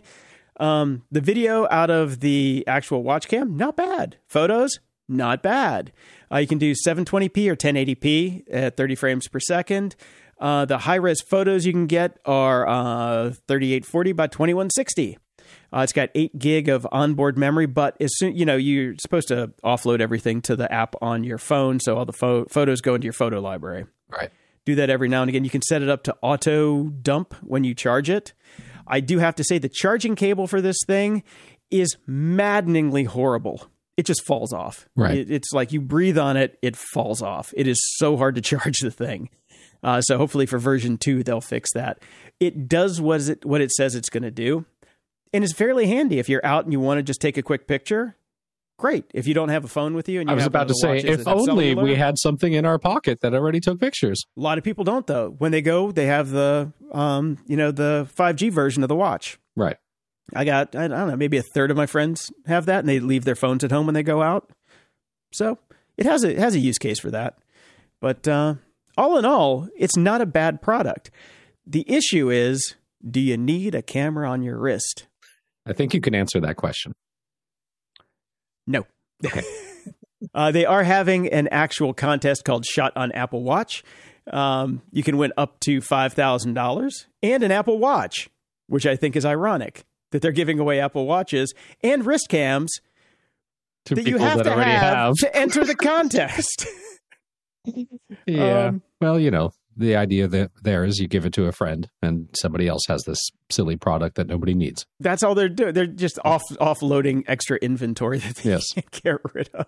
[0.58, 4.16] Um, the video out of the actual watch cam, not bad.
[4.26, 5.92] Photos, not bad.
[6.32, 9.94] Uh, you can do 720p or 1080p at 30 frames per second.
[10.40, 15.18] Uh, the high res photos you can get are uh, 3840 by 2160.
[15.72, 19.28] Uh, it's got eight gig of onboard memory, but as soon you know you're supposed
[19.28, 22.94] to offload everything to the app on your phone, so all the pho- photos go
[22.94, 24.30] into your photo library Right.
[24.64, 25.44] do that every now and again.
[25.44, 28.32] You can set it up to auto dump when you charge it.
[28.86, 31.22] I do have to say the charging cable for this thing
[31.70, 33.68] is maddeningly horrible.
[33.96, 34.88] It just falls off.
[34.94, 35.18] Right.
[35.18, 37.52] It- it's like you breathe on it, it falls off.
[37.56, 39.30] It is so hard to charge the thing.
[39.82, 41.98] Uh, so hopefully for version two they'll fix that.
[42.40, 44.64] It does what it what it says it's going to do,
[45.32, 47.66] and it's fairly handy if you're out and you want to just take a quick
[47.68, 48.16] picture.
[48.78, 49.04] Great.
[49.14, 50.98] If you don't have a phone with you, and you I was about to say,
[50.98, 54.22] if only cellular- we had something in our pocket that already took pictures.
[54.36, 55.34] a lot of people don't though.
[55.38, 59.38] When they go, they have the um, you know, the 5G version of the watch.
[59.56, 59.76] Right.
[60.34, 63.00] I got I don't know, maybe a third of my friends have that and they
[63.00, 64.50] leave their phones at home when they go out.
[65.32, 65.58] So,
[65.96, 67.38] it has a it has a use case for that.
[68.00, 68.56] But uh
[68.98, 71.10] all in all, it's not a bad product.
[71.66, 72.74] The issue is,
[73.08, 75.06] do you need a camera on your wrist?
[75.66, 76.92] I think you can answer that question.
[78.66, 78.86] No.
[80.34, 83.82] uh, they are having an actual contest called Shot on Apple Watch.
[84.32, 86.90] Um, you can win up to $5,000
[87.22, 88.28] and an Apple Watch,
[88.66, 92.72] which I think is ironic that they're giving away Apple Watches and wrist cams
[93.86, 95.14] To that you have that to have, have.
[95.20, 96.66] to enter the contest.
[98.26, 98.66] Yeah.
[98.66, 101.88] Um, well, you know, the idea that there is you give it to a friend
[102.02, 103.18] and somebody else has this
[103.50, 104.86] silly product that nobody needs.
[105.00, 105.74] That's all they're doing.
[105.74, 108.64] They're just off offloading extra inventory that they Yes.
[108.74, 109.66] can't get rid of.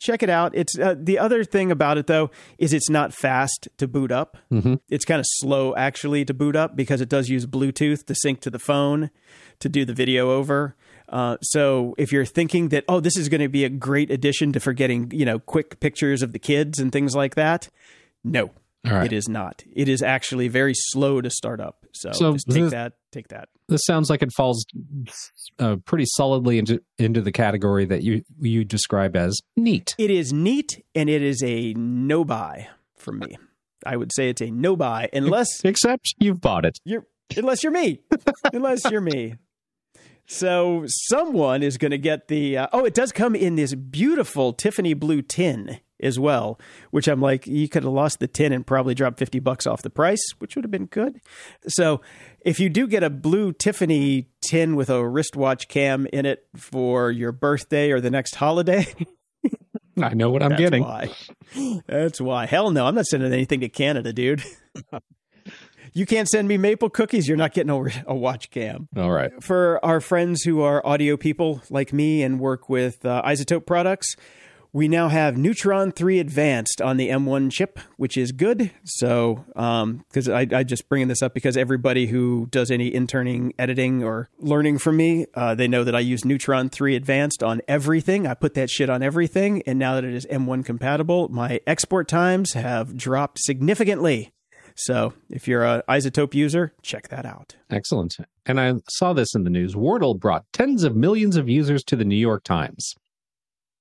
[0.00, 0.54] Check it out.
[0.54, 4.38] It's uh, the other thing about it though is it's not fast to boot up.
[4.50, 4.80] Mhm.
[4.88, 8.40] It's kind of slow actually to boot up because it does use Bluetooth to sync
[8.40, 9.10] to the phone
[9.60, 10.74] to do the video over.
[11.10, 14.52] Uh, so if you're thinking that oh this is going to be a great addition
[14.54, 17.68] to for getting you know quick pictures of the kids and things like that,
[18.24, 18.52] no,
[18.84, 19.06] right.
[19.06, 19.62] it is not.
[19.74, 21.84] It is actually very slow to start up.
[21.94, 22.92] So, So just take this- that.
[23.12, 23.48] Take that.
[23.68, 24.66] This sounds like it falls
[25.58, 29.94] uh, pretty solidly into into the category that you you describe as neat.
[29.98, 32.68] It is neat and it is a no buy
[32.98, 33.36] for me.
[33.86, 36.78] I would say it's a no buy unless Except you've bought it.
[36.84, 37.06] you're
[37.36, 38.00] unless you're me.
[38.52, 39.36] unless you're me.
[40.26, 44.52] So someone is going to get the uh, oh it does come in this beautiful
[44.52, 46.58] Tiffany blue tin as well,
[46.90, 49.82] which I'm like you could have lost the tin and probably dropped 50 bucks off
[49.82, 51.20] the price, which would have been good.
[51.68, 52.00] So
[52.40, 57.10] if you do get a blue Tiffany tin with a wristwatch cam in it for
[57.10, 58.86] your birthday or the next holiday,
[60.02, 60.82] I know what I'm That's getting.
[60.82, 61.10] why.
[61.86, 62.46] That's why.
[62.46, 64.42] Hell no, I'm not sending anything to Canada, dude.
[65.94, 67.28] you can't send me maple cookies.
[67.28, 68.88] You're not getting a, a watch cam.
[68.96, 69.30] All right.
[69.42, 74.16] For our friends who are audio people like me and work with uh, iZotope products,
[74.74, 78.72] we now have Neutron 3 Advanced on the M1 chip, which is good.
[78.82, 84.02] So, because I, I just bringing this up because everybody who does any interning, editing,
[84.02, 88.26] or learning from me, uh, they know that I use Neutron 3 Advanced on everything.
[88.26, 89.62] I put that shit on everything.
[89.64, 94.32] And now that it is M1 compatible, my export times have dropped significantly.
[94.74, 97.54] So, if you're an iZotope user, check that out.
[97.70, 98.16] Excellent.
[98.44, 99.76] And I saw this in the news.
[99.76, 102.96] Wordle brought tens of millions of users to the New York Times.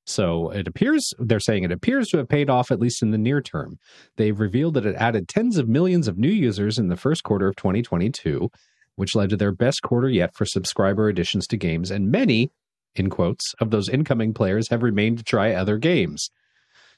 [0.06, 3.18] So it appears, they're saying it appears to have paid off at least in the
[3.18, 3.78] near term.
[4.18, 7.48] They've revealed that it added tens of millions of new users in the first quarter
[7.48, 8.50] of 2022,
[8.96, 11.90] which led to their best quarter yet for subscriber additions to games.
[11.90, 12.52] And many,
[12.96, 16.30] in quotes, of those incoming players have remained to try other games.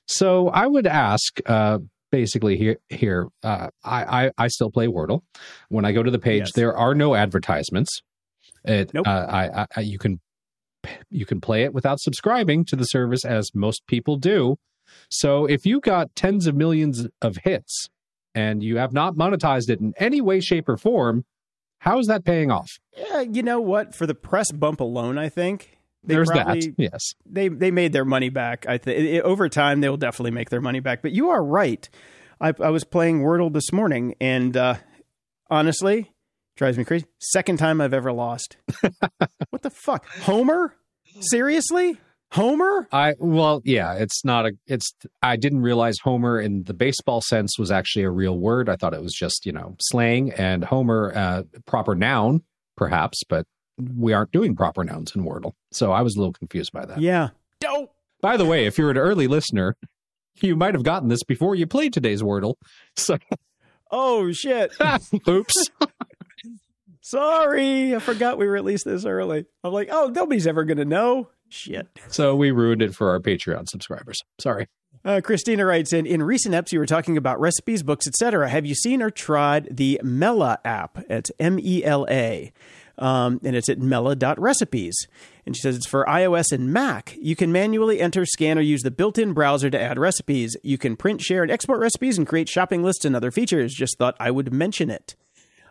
[0.07, 1.79] So I would ask, uh,
[2.11, 5.21] basically here here uh, I, I I still play Wordle.
[5.69, 6.51] When I go to the page, Yes.
[6.53, 8.01] there are no advertisements.
[8.63, 9.07] It, Nope.
[9.07, 10.21] uh, I, I, I you can
[11.09, 14.57] you can play it without subscribing to the service, as most people do.
[15.09, 17.89] So if you got tens of millions of hits
[18.33, 21.25] and you have not monetized it in any way, shape, or form,
[21.79, 22.69] how is that paying off?
[22.95, 23.93] Yeah, you know what?
[23.93, 26.73] For the press bump alone, I think they There's probably, that.
[26.77, 27.13] Yes.
[27.25, 28.65] they they made their money back.
[28.67, 31.01] I think over time they will definitely make their money back.
[31.01, 31.87] But you are right.
[32.39, 34.75] I, I was playing Wordle this morning, and uh,
[35.49, 36.11] honestly,
[36.55, 37.05] drives me crazy.
[37.19, 38.57] Second time I've ever lost.
[39.49, 40.75] what the fuck, Homer?
[41.19, 41.97] Seriously,
[42.31, 42.87] Homer?
[42.91, 47.57] I well, yeah, it's not a it's I didn't realize Homer in the baseball sense
[47.57, 48.67] was actually a real word.
[48.69, 52.41] I thought it was just, you know, slang and Homer uh proper noun
[52.75, 53.45] perhaps, but
[53.77, 55.53] we aren't doing proper nouns in Wordle.
[55.71, 56.99] So I was a little confused by that.
[56.99, 57.29] Yeah.
[57.59, 57.93] Dope.
[58.21, 59.77] By the way, if you're an early listener,
[60.41, 62.55] you might have gotten this before you played today's Wordle.
[62.97, 63.17] So
[63.91, 64.73] Oh shit.
[65.27, 65.69] oops.
[67.05, 69.45] Sorry, I forgot we released this early.
[69.63, 71.29] I'm like, oh, nobody's ever gonna know.
[71.49, 71.87] Shit.
[72.07, 74.23] So we ruined it for our Patreon subscribers.
[74.39, 74.67] Sorry.
[75.03, 78.49] Uh, Christina writes in In recent eps, you were talking about recipes, books, etc.
[78.49, 80.97] Have you seen or tried the Mela app?
[81.07, 82.51] It's M E L A.
[82.97, 85.07] Um, and it's at mela.recipes.
[85.45, 87.15] And she says it's for iOS and Mac.
[87.19, 90.57] You can manually enter, scan, or use the built in browser to add recipes.
[90.63, 93.75] You can print, share, and export recipes and create shopping lists and other features.
[93.75, 95.15] Just thought I would mention it.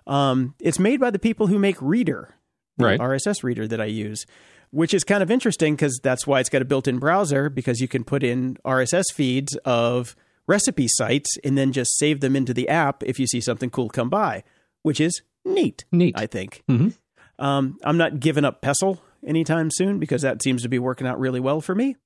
[0.06, 2.34] Um, it's made by the people who make Reeder,
[2.78, 2.98] Right.
[3.00, 4.26] RSS reader that I use,
[4.70, 7.88] which is kind of interesting because that's why it's got a built-in browser because you
[7.88, 12.68] can put in RSS feeds of recipe sites and then just save them into the
[12.68, 14.42] app if you see something cool come by,
[14.82, 15.84] which is neat.
[15.92, 16.14] Neat.
[16.18, 16.62] I think.
[16.68, 16.94] Mhm.
[17.38, 21.18] Um, I'm not giving up Pestle anytime soon because that seems to be working out
[21.18, 21.96] really well for me.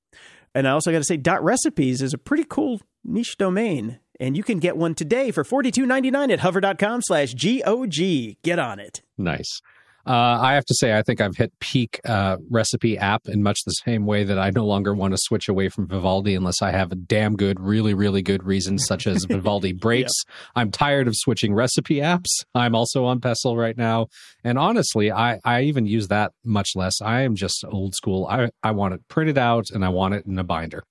[0.55, 4.35] And I also got to say, dot recipes is a pretty cool niche domain, and
[4.35, 8.37] you can get one today for $42.99 at hover.com slash GOG.
[8.43, 9.01] Get on it.
[9.17, 9.61] Nice.
[10.05, 13.59] Uh, I have to say, I think I've hit peak uh, recipe app in much
[13.63, 16.71] the same way that I no longer want to switch away from Vivaldi unless I
[16.71, 20.13] have a damn good, really, really good reason, such as Vivaldi breaks.
[20.55, 22.43] I'm tired of switching recipe apps.
[22.55, 24.07] I'm also on Pestle right now.
[24.43, 27.01] And honestly, I, I even use that much less.
[27.01, 28.25] I am just old school.
[28.27, 30.83] I, I want it printed out and I want it in a binder.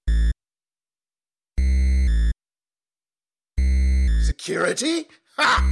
[4.49, 5.05] Security?
[5.36, 5.62] Ha!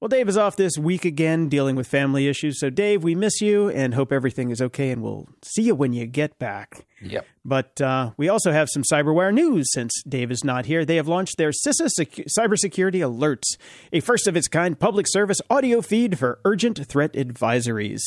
[0.00, 2.60] Well, Dave is off this week again dealing with family issues.
[2.60, 5.92] So, Dave, we miss you and hope everything is okay, and we'll see you when
[5.92, 6.86] you get back.
[7.02, 7.26] Yep.
[7.44, 10.86] But uh, we also have some CyberWire news since Dave is not here.
[10.86, 13.58] They have launched their CISA Secu- Cybersecurity Alerts,
[13.92, 18.00] a first of its kind public service audio feed for urgent threat advisories.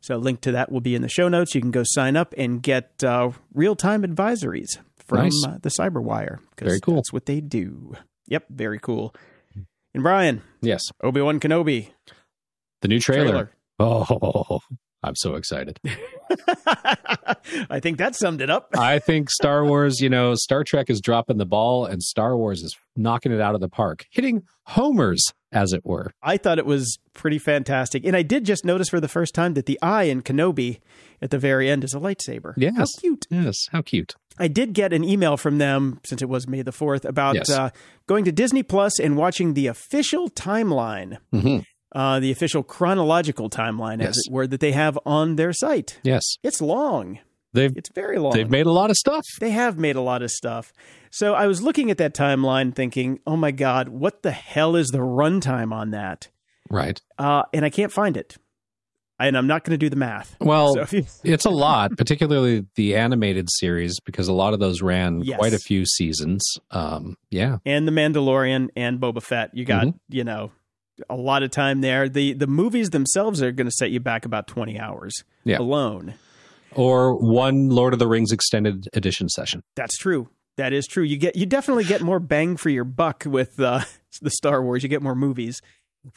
[0.00, 1.56] So, a link to that will be in the show notes.
[1.56, 4.78] You can go sign up and get uh, real time advisories
[5.08, 5.44] from Nice.
[5.46, 6.38] uh, the CyberWire.
[6.58, 6.96] Very cool.
[6.96, 7.94] That's what they do.
[8.28, 9.14] Yep, very cool.
[9.94, 10.82] And Brian, Yes.
[11.02, 11.88] Obi Wan Kenobi
[12.82, 13.24] The new trailer.
[13.30, 13.50] trailer.
[13.80, 14.60] Oh,
[15.02, 15.78] I'm so excited.
[17.70, 18.68] I think that summed it up.
[18.76, 22.62] I think Star Wars, you know, Star Trek is dropping the ball and Star Wars
[22.62, 26.10] is knocking it out of the park, hitting homers, as it were.
[26.22, 28.04] I thought it was pretty fantastic.
[28.04, 30.80] And I did just notice for the first time that the eye in Kenobi
[31.22, 32.54] at the very end is a lightsaber.
[32.56, 32.76] Yes.
[32.76, 33.26] How cute.
[33.30, 33.56] Yes.
[33.70, 34.14] How cute.
[34.38, 37.50] I did get an email from them, since it was May the 4th, about Yes.
[37.50, 37.70] uh,
[38.06, 41.64] going to Disney Plus and watching the official timeline, Mhm.
[41.94, 44.10] Uh, the official chronological timeline, Yes.
[44.10, 45.98] as it were, that they have on their site.
[46.02, 46.24] Yes.
[46.42, 47.18] It's long.
[47.54, 48.32] They've It's very long.
[48.32, 49.24] they've made a lot of stuff.
[49.40, 50.72] They have made a lot of stuff.
[51.10, 54.88] So I was looking at that timeline thinking, oh my God, what the hell is
[54.88, 56.28] the runtime on that?
[56.70, 57.00] Right.
[57.18, 58.36] Uh, and I can't find it.
[59.20, 60.36] And I'm not going to do the math.
[60.40, 60.86] Well, So
[61.24, 65.38] it's a lot, particularly the animated series, because a lot of those ran Yes.
[65.38, 66.44] quite a few seasons.
[66.70, 67.56] Um, yeah.
[67.66, 69.94] and The Mandalorian and Boba Fett, you got, Mhm.
[70.10, 70.52] you know,
[71.10, 72.08] a lot of time there.
[72.08, 75.58] The the movies themselves are going to set you back about 20 hours Yeah.
[75.58, 76.14] alone.
[76.74, 79.62] Or one Lord of the Rings extended edition session.
[79.74, 80.28] That's true.
[80.56, 81.02] That is true.
[81.04, 83.80] You get you definitely get more bang for your buck with uh,
[84.20, 84.82] the Star Wars.
[84.82, 85.60] You get more movies.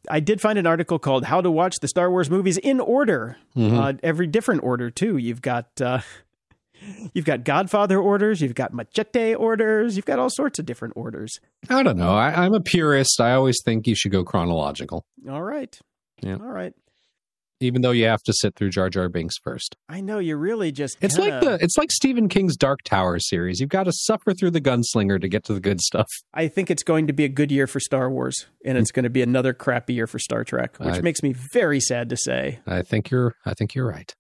[0.10, 3.38] I did find an article called "How to Watch the Star Wars Movies in Order."
[3.56, 3.78] Mm-hmm.
[3.80, 5.18] Uh, every different order too.
[5.18, 6.00] You've got uh,
[7.14, 8.42] you've got Godfather orders.
[8.42, 9.96] You've got Machete orders.
[9.96, 11.40] You've got all sorts of different orders.
[11.70, 12.14] I don't know.
[12.16, 13.20] I, I'm a purist.
[13.22, 15.78] I always think you should go chronological, All right.
[16.22, 16.34] Yeah.
[16.36, 16.74] All right.
[17.60, 19.76] even though you have to sit through Jar Jar Binks first.
[19.88, 20.98] I know you're really just.
[21.02, 23.60] It's kinda- like the it's like Stephen King's Dark Tower series.
[23.60, 26.08] You've got to suffer through the gunslinger to get to the good stuff.
[26.34, 28.96] I think it's going to be a good year for Star Wars, and it's mm.
[28.96, 32.10] going to be another crappy year for Star Trek, which I- makes me very sad
[32.10, 32.60] to say.
[32.66, 34.14] I think you're I think you're right.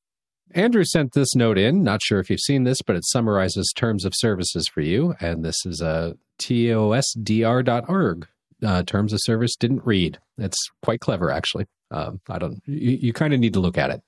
[0.53, 1.83] Andrew sent this note in.
[1.83, 5.15] Not sure if you've seen this, but it summarizes terms of services for you.
[5.19, 8.27] And this is a tosdr.org.
[8.63, 10.19] Uh, terms of service didn't read.
[10.37, 11.65] It's quite clever, actually.
[11.89, 12.61] Um, I don't.
[12.65, 14.01] You, you kind of need to look at it.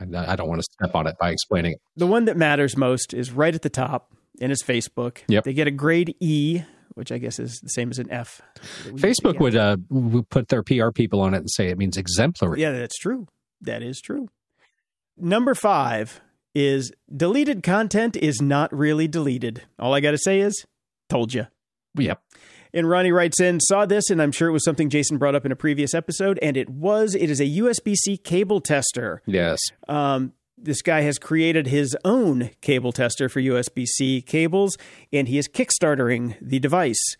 [0.00, 1.80] I, I don't want to step on it by explaining it.
[1.96, 5.18] The one that matters most is right at the top in his Facebook.
[5.28, 5.44] Yep.
[5.44, 6.62] They get a grade E,
[6.94, 8.40] which I guess is the same as an F.
[8.86, 12.60] Facebook would uh, would put their PR people on it and say it means exemplary.
[12.60, 13.28] Yeah, that's true.
[13.60, 14.28] That is true.
[15.16, 16.20] Number five
[16.54, 19.62] is deleted content is not really deleted.
[19.78, 20.64] All I got to say is,
[21.08, 21.46] told you.
[21.96, 22.20] Yep.
[22.72, 25.46] And Ronnie writes in, saw this, and I'm sure it was something Jason brought up
[25.46, 27.14] in a previous episode, and it was.
[27.14, 29.22] It is a USB C cable tester.
[29.26, 29.60] Yes.
[29.88, 34.76] Um, this guy has created his own cable tester for USB C cables,
[35.12, 37.16] and he is kickstartering the device.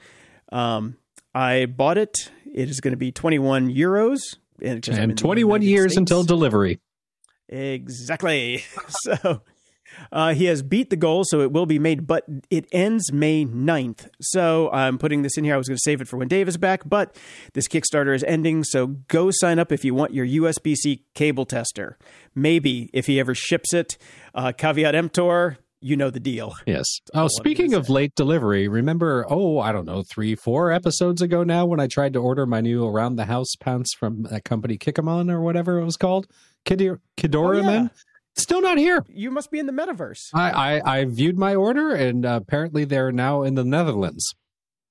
[0.51, 0.97] Um,
[1.35, 2.31] I bought it.
[2.53, 4.19] It is going to be 21 euros.
[4.63, 5.99] And, And 21 years States.
[5.99, 6.81] until delivery.
[7.49, 8.65] Exactly.
[8.89, 9.43] so
[10.13, 13.45] uh, he has beat the goal, so it will be made, but it ends May
[13.45, 14.09] 9th.
[14.21, 15.55] So I'm putting this in here.
[15.55, 17.17] I was going to save it for when Dave is back, but
[17.53, 18.65] this Kickstarter is ending.
[18.65, 21.99] So go sign up if you want your USB C cable tester.
[22.35, 23.97] Maybe if he ever ships it.
[24.35, 26.55] Uh, caveat emptor, you know the deal.
[26.67, 26.87] Yes.
[27.13, 31.67] Oh, speaking of late delivery, remember, oh, I don't know, three, four episodes ago now
[31.67, 35.31] when I tried to order my new around the house pants from that company Kikkoman
[35.31, 36.27] or whatever it was called?
[36.65, 37.67] Kidor- Kidora Oh, yeah.
[37.67, 37.91] Men?
[38.37, 39.05] Still not here.
[39.09, 40.31] You must be in the metaverse.
[40.35, 40.51] I,
[40.81, 44.35] I, I viewed my order and uh, apparently they're now in the Netherlands.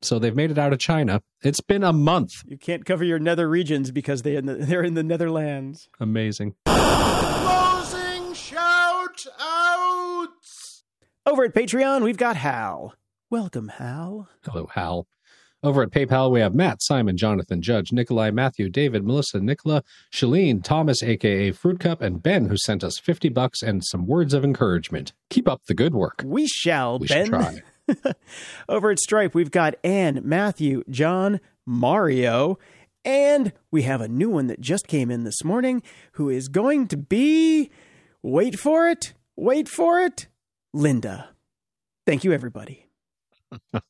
[0.02, 1.22] So they've made it out of China.
[1.42, 2.32] It's been a month.
[2.46, 5.90] You can't cover your nether regions because they in the, they're in the Netherlands.
[6.00, 6.56] Amazing.
[6.66, 10.84] Closing shout outs.
[11.26, 12.94] Over at Patreon, we've got Hal.
[13.30, 14.30] Welcome, Hal.
[14.44, 15.08] Hello, Hal.
[15.64, 20.62] Over at PayPal, we have Matt, Simon, Jonathan, Judge, Nikolai, Matthew, David, Melissa, Nicola, Shalene,
[20.62, 24.44] Thomas, aka Fruit Cup, and Ben, who sent us 50 bucks and some words of
[24.44, 25.14] encouragement.
[25.30, 26.22] Keep up the good work.
[26.26, 27.26] We shall, We Ben.
[27.28, 27.62] should try.
[28.70, 32.60] Over at Stripe, we've got Anne, Matthew, John, Mario,
[33.06, 35.82] and we have a new one that just came in this morning
[36.14, 37.72] who is going to be,
[38.22, 40.28] wait for it, wait for it,
[40.74, 41.30] Linda.
[42.06, 42.88] Thank you, everybody.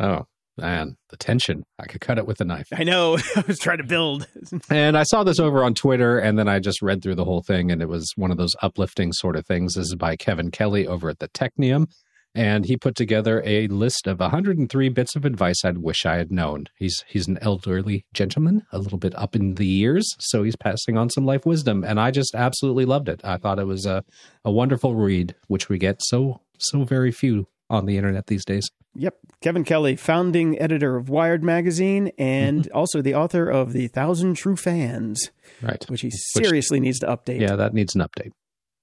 [0.00, 0.28] Oh,
[0.58, 1.64] man, the tension.
[1.78, 2.68] I could cut it with a knife.
[2.72, 4.26] I know I was trying to build.
[4.70, 7.42] And I saw this over on Twitter, and then I just read through the whole
[7.42, 9.74] thing, and it was one of those uplifting sort of things.
[9.74, 11.86] This is by Kevin Kelly over at the Technium,
[12.34, 16.30] and he put together a list of 103 bits of advice I'd wish I had
[16.30, 16.66] known.
[16.76, 20.96] He's he's an elderly gentleman, a little bit up in the years, so he's passing
[20.96, 23.20] on some life wisdom, and I just absolutely loved it.
[23.24, 24.04] I thought it was a
[24.44, 28.68] a wonderful read, which we get so so very few on the internet these days.
[28.94, 29.14] Yep.
[29.42, 34.56] Kevin Kelly, founding editor of Wired Magazine and also the author of The Thousand True
[34.56, 35.30] Fans,
[35.62, 35.84] Right.
[35.88, 37.40] which he seriously needs to update.
[37.40, 38.30] Yeah, that needs an update.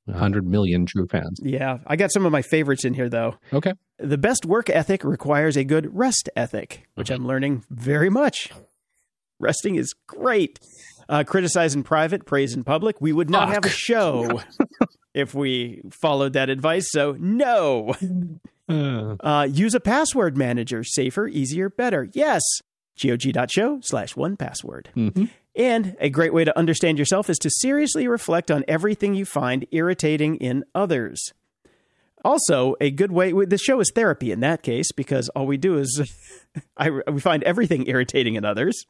[0.05, 1.39] 100 million true fans.
[1.41, 1.79] Yeah.
[1.87, 3.35] I got some of my favorites in here, though.
[3.51, 3.73] Okay.
[3.97, 8.51] The best work ethic requires a good rest ethic, which I'm learning very much.
[9.39, 10.59] Resting is great.
[11.09, 13.01] Uh, criticize in private, praise in public.
[13.01, 14.41] We would not have a show
[15.15, 16.85] if we followed that advice.
[16.91, 17.95] So, no.
[18.67, 20.83] Uh, Uh, use a password manager.
[20.83, 22.09] Safer, easier, better.
[22.13, 22.41] Yes.
[22.99, 24.87] GOG.show slash 1Password.
[24.95, 25.29] mhm.
[25.55, 29.67] And a great way to understand yourself is to seriously reflect on everything you find
[29.71, 31.31] irritating in others.
[32.23, 35.77] Also, a good way, the show is therapy in that case because all we do
[35.77, 36.01] is
[36.77, 38.83] I, we find everything irritating in others.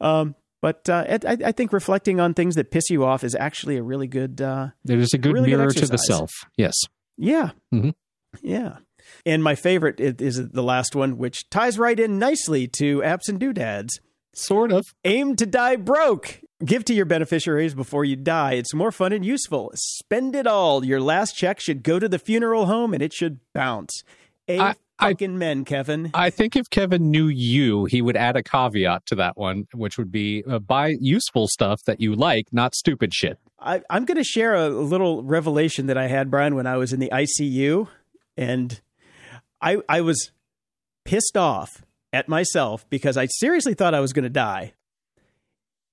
[0.00, 0.34] Um,
[0.64, 3.82] but uh, I, I think reflecting on things that piss you off is actually a
[3.82, 6.30] really good, uh, It is a good Really good mirror to the self.
[6.56, 6.74] Yes.
[7.18, 7.50] yeah.
[7.70, 7.92] Mhm.
[8.40, 8.78] Yeah.
[9.26, 13.28] And my favorite is, is the last one, which ties right in nicely to apps
[13.28, 14.00] and doodads.
[14.34, 14.86] Sort of.
[15.04, 16.40] Aim to die broke.
[16.64, 18.54] Give to your beneficiaries before you die.
[18.54, 19.70] It's more fun and useful.
[19.74, 20.82] Spend it all.
[20.82, 24.02] Your last check should go to the funeral home and it should bounce.
[24.48, 26.10] A I- I- fucking men, Kevin.
[26.14, 29.98] I think if Kevin knew you, he would add a caveat to that one, which
[29.98, 33.38] would be uh, buy useful stuff that you like, not stupid shit.
[33.58, 36.92] I, I'm going to share a little revelation that I had, Brian, when I was
[36.92, 37.88] in the ICU,
[38.36, 38.80] and
[39.60, 40.30] I I was
[41.04, 44.74] pissed off at myself because I seriously thought I was going to die,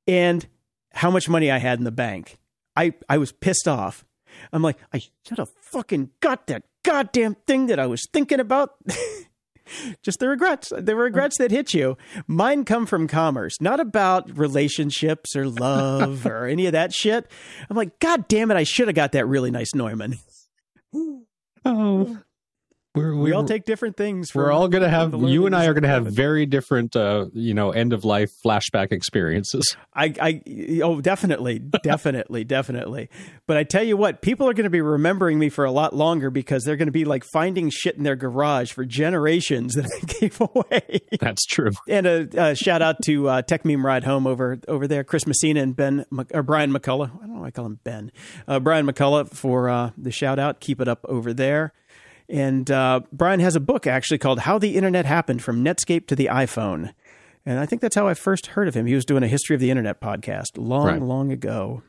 [0.07, 0.45] and
[0.93, 2.37] how much money I had in the bank.
[2.75, 4.05] I I was pissed off.
[4.51, 8.75] I'm like, I should have fucking got that goddamn thing that I was thinking about.
[10.03, 11.97] Just the regrets, the regrets that hit you.
[12.27, 17.29] Mine come from commerce, not about relationships or love or any of that shit.
[17.69, 20.17] I'm like, God damn it, I should have got that really nice Neumann.
[21.63, 22.19] Oh.
[22.93, 24.35] We're, we all take different things.
[24.35, 27.27] We're all going to have, you and I are going to have very different, uh,
[27.31, 29.77] you know, end of life flashback experiences.
[29.93, 33.09] I, I, oh, definitely, definitely, definitely.
[33.47, 35.95] But I tell you what, people are going to be remembering me for a lot
[35.95, 39.85] longer because they're going to be like finding shit in their garage for generations that
[39.85, 40.99] I gave away.
[41.17, 41.71] That's true.
[41.87, 45.61] and a, a shout out to uh, Techmeme Ride Home over over there, Chris Messina
[45.61, 47.15] and Ben or Brian McCullough.
[47.15, 48.11] I don't know why I call him Ben.
[48.49, 50.59] Uh, Brian McCullough for uh, the shout out.
[50.59, 51.71] Keep it up over there.
[52.31, 56.15] And uh, Brian has a book actually called How the Internet Happened from Netscape to
[56.15, 56.93] the iPhone.
[57.45, 58.85] And I think that's how I first heard of him.
[58.85, 61.01] He was doing a History of the Internet podcast long, Right.
[61.01, 61.83] long ago.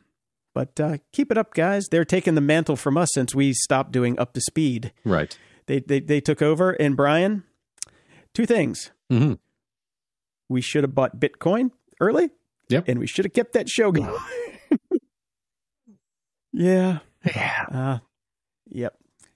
[0.54, 1.86] But uh, keep it up, guys.
[1.90, 4.92] They're taking the mantle from us since we stopped doing Up to Speed.
[5.04, 5.38] Right.
[5.66, 6.72] They, they, they took over.
[6.72, 7.44] And Brian,
[8.34, 8.90] two things.
[9.10, 9.34] hmm
[10.48, 11.70] We should have bought Bitcoin
[12.00, 12.30] early.
[12.68, 12.88] Yep.
[12.88, 14.18] And we should have kept that show going.
[16.52, 16.98] yeah.
[17.24, 17.64] Yeah.
[17.70, 17.98] Uh,
[18.68, 18.94] yep.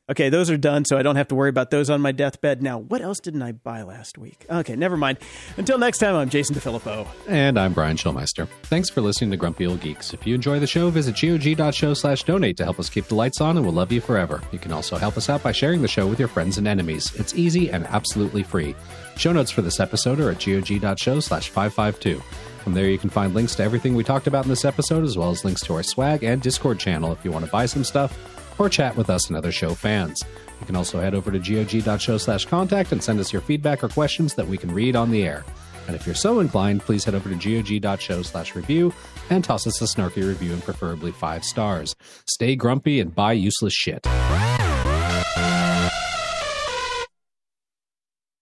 [0.08, 2.62] Okay, those are done, so I don't have to worry about those on my deathbed.
[2.62, 4.46] Now, what else didn't I buy last week?
[4.48, 5.18] Okay, never mind.
[5.56, 7.08] Until next time, I'm Jason DeFilippo.
[7.26, 8.46] And I'm Brian Schulmeister.
[8.64, 10.14] Thanks for listening to Grumpy Old Geeks.
[10.14, 13.40] If you enjoy the show, visit gog.show slash donate to help us keep the lights
[13.40, 14.40] on, and we'll love you forever.
[14.52, 17.12] You can also help us out by sharing the show with your friends and enemies.
[17.16, 18.76] It's easy and absolutely free.
[19.16, 22.20] Show notes for this episode are at gog.show slash 552.
[22.62, 25.18] From there, you can find links to everything we talked about in this episode, as
[25.18, 27.82] well as links to our swag and Discord channel if you want to buy some
[27.82, 30.22] stuff or chat with us and other show fans.
[30.60, 33.88] You can also head over to gog.show slash contact and send us your feedback or
[33.88, 35.44] questions that we can read on the air.
[35.86, 38.92] And if you're so inclined, please head over to gog.show slash review
[39.30, 41.94] and toss us a snarky review and preferably five stars.
[42.26, 44.06] Stay grumpy and buy useless shit.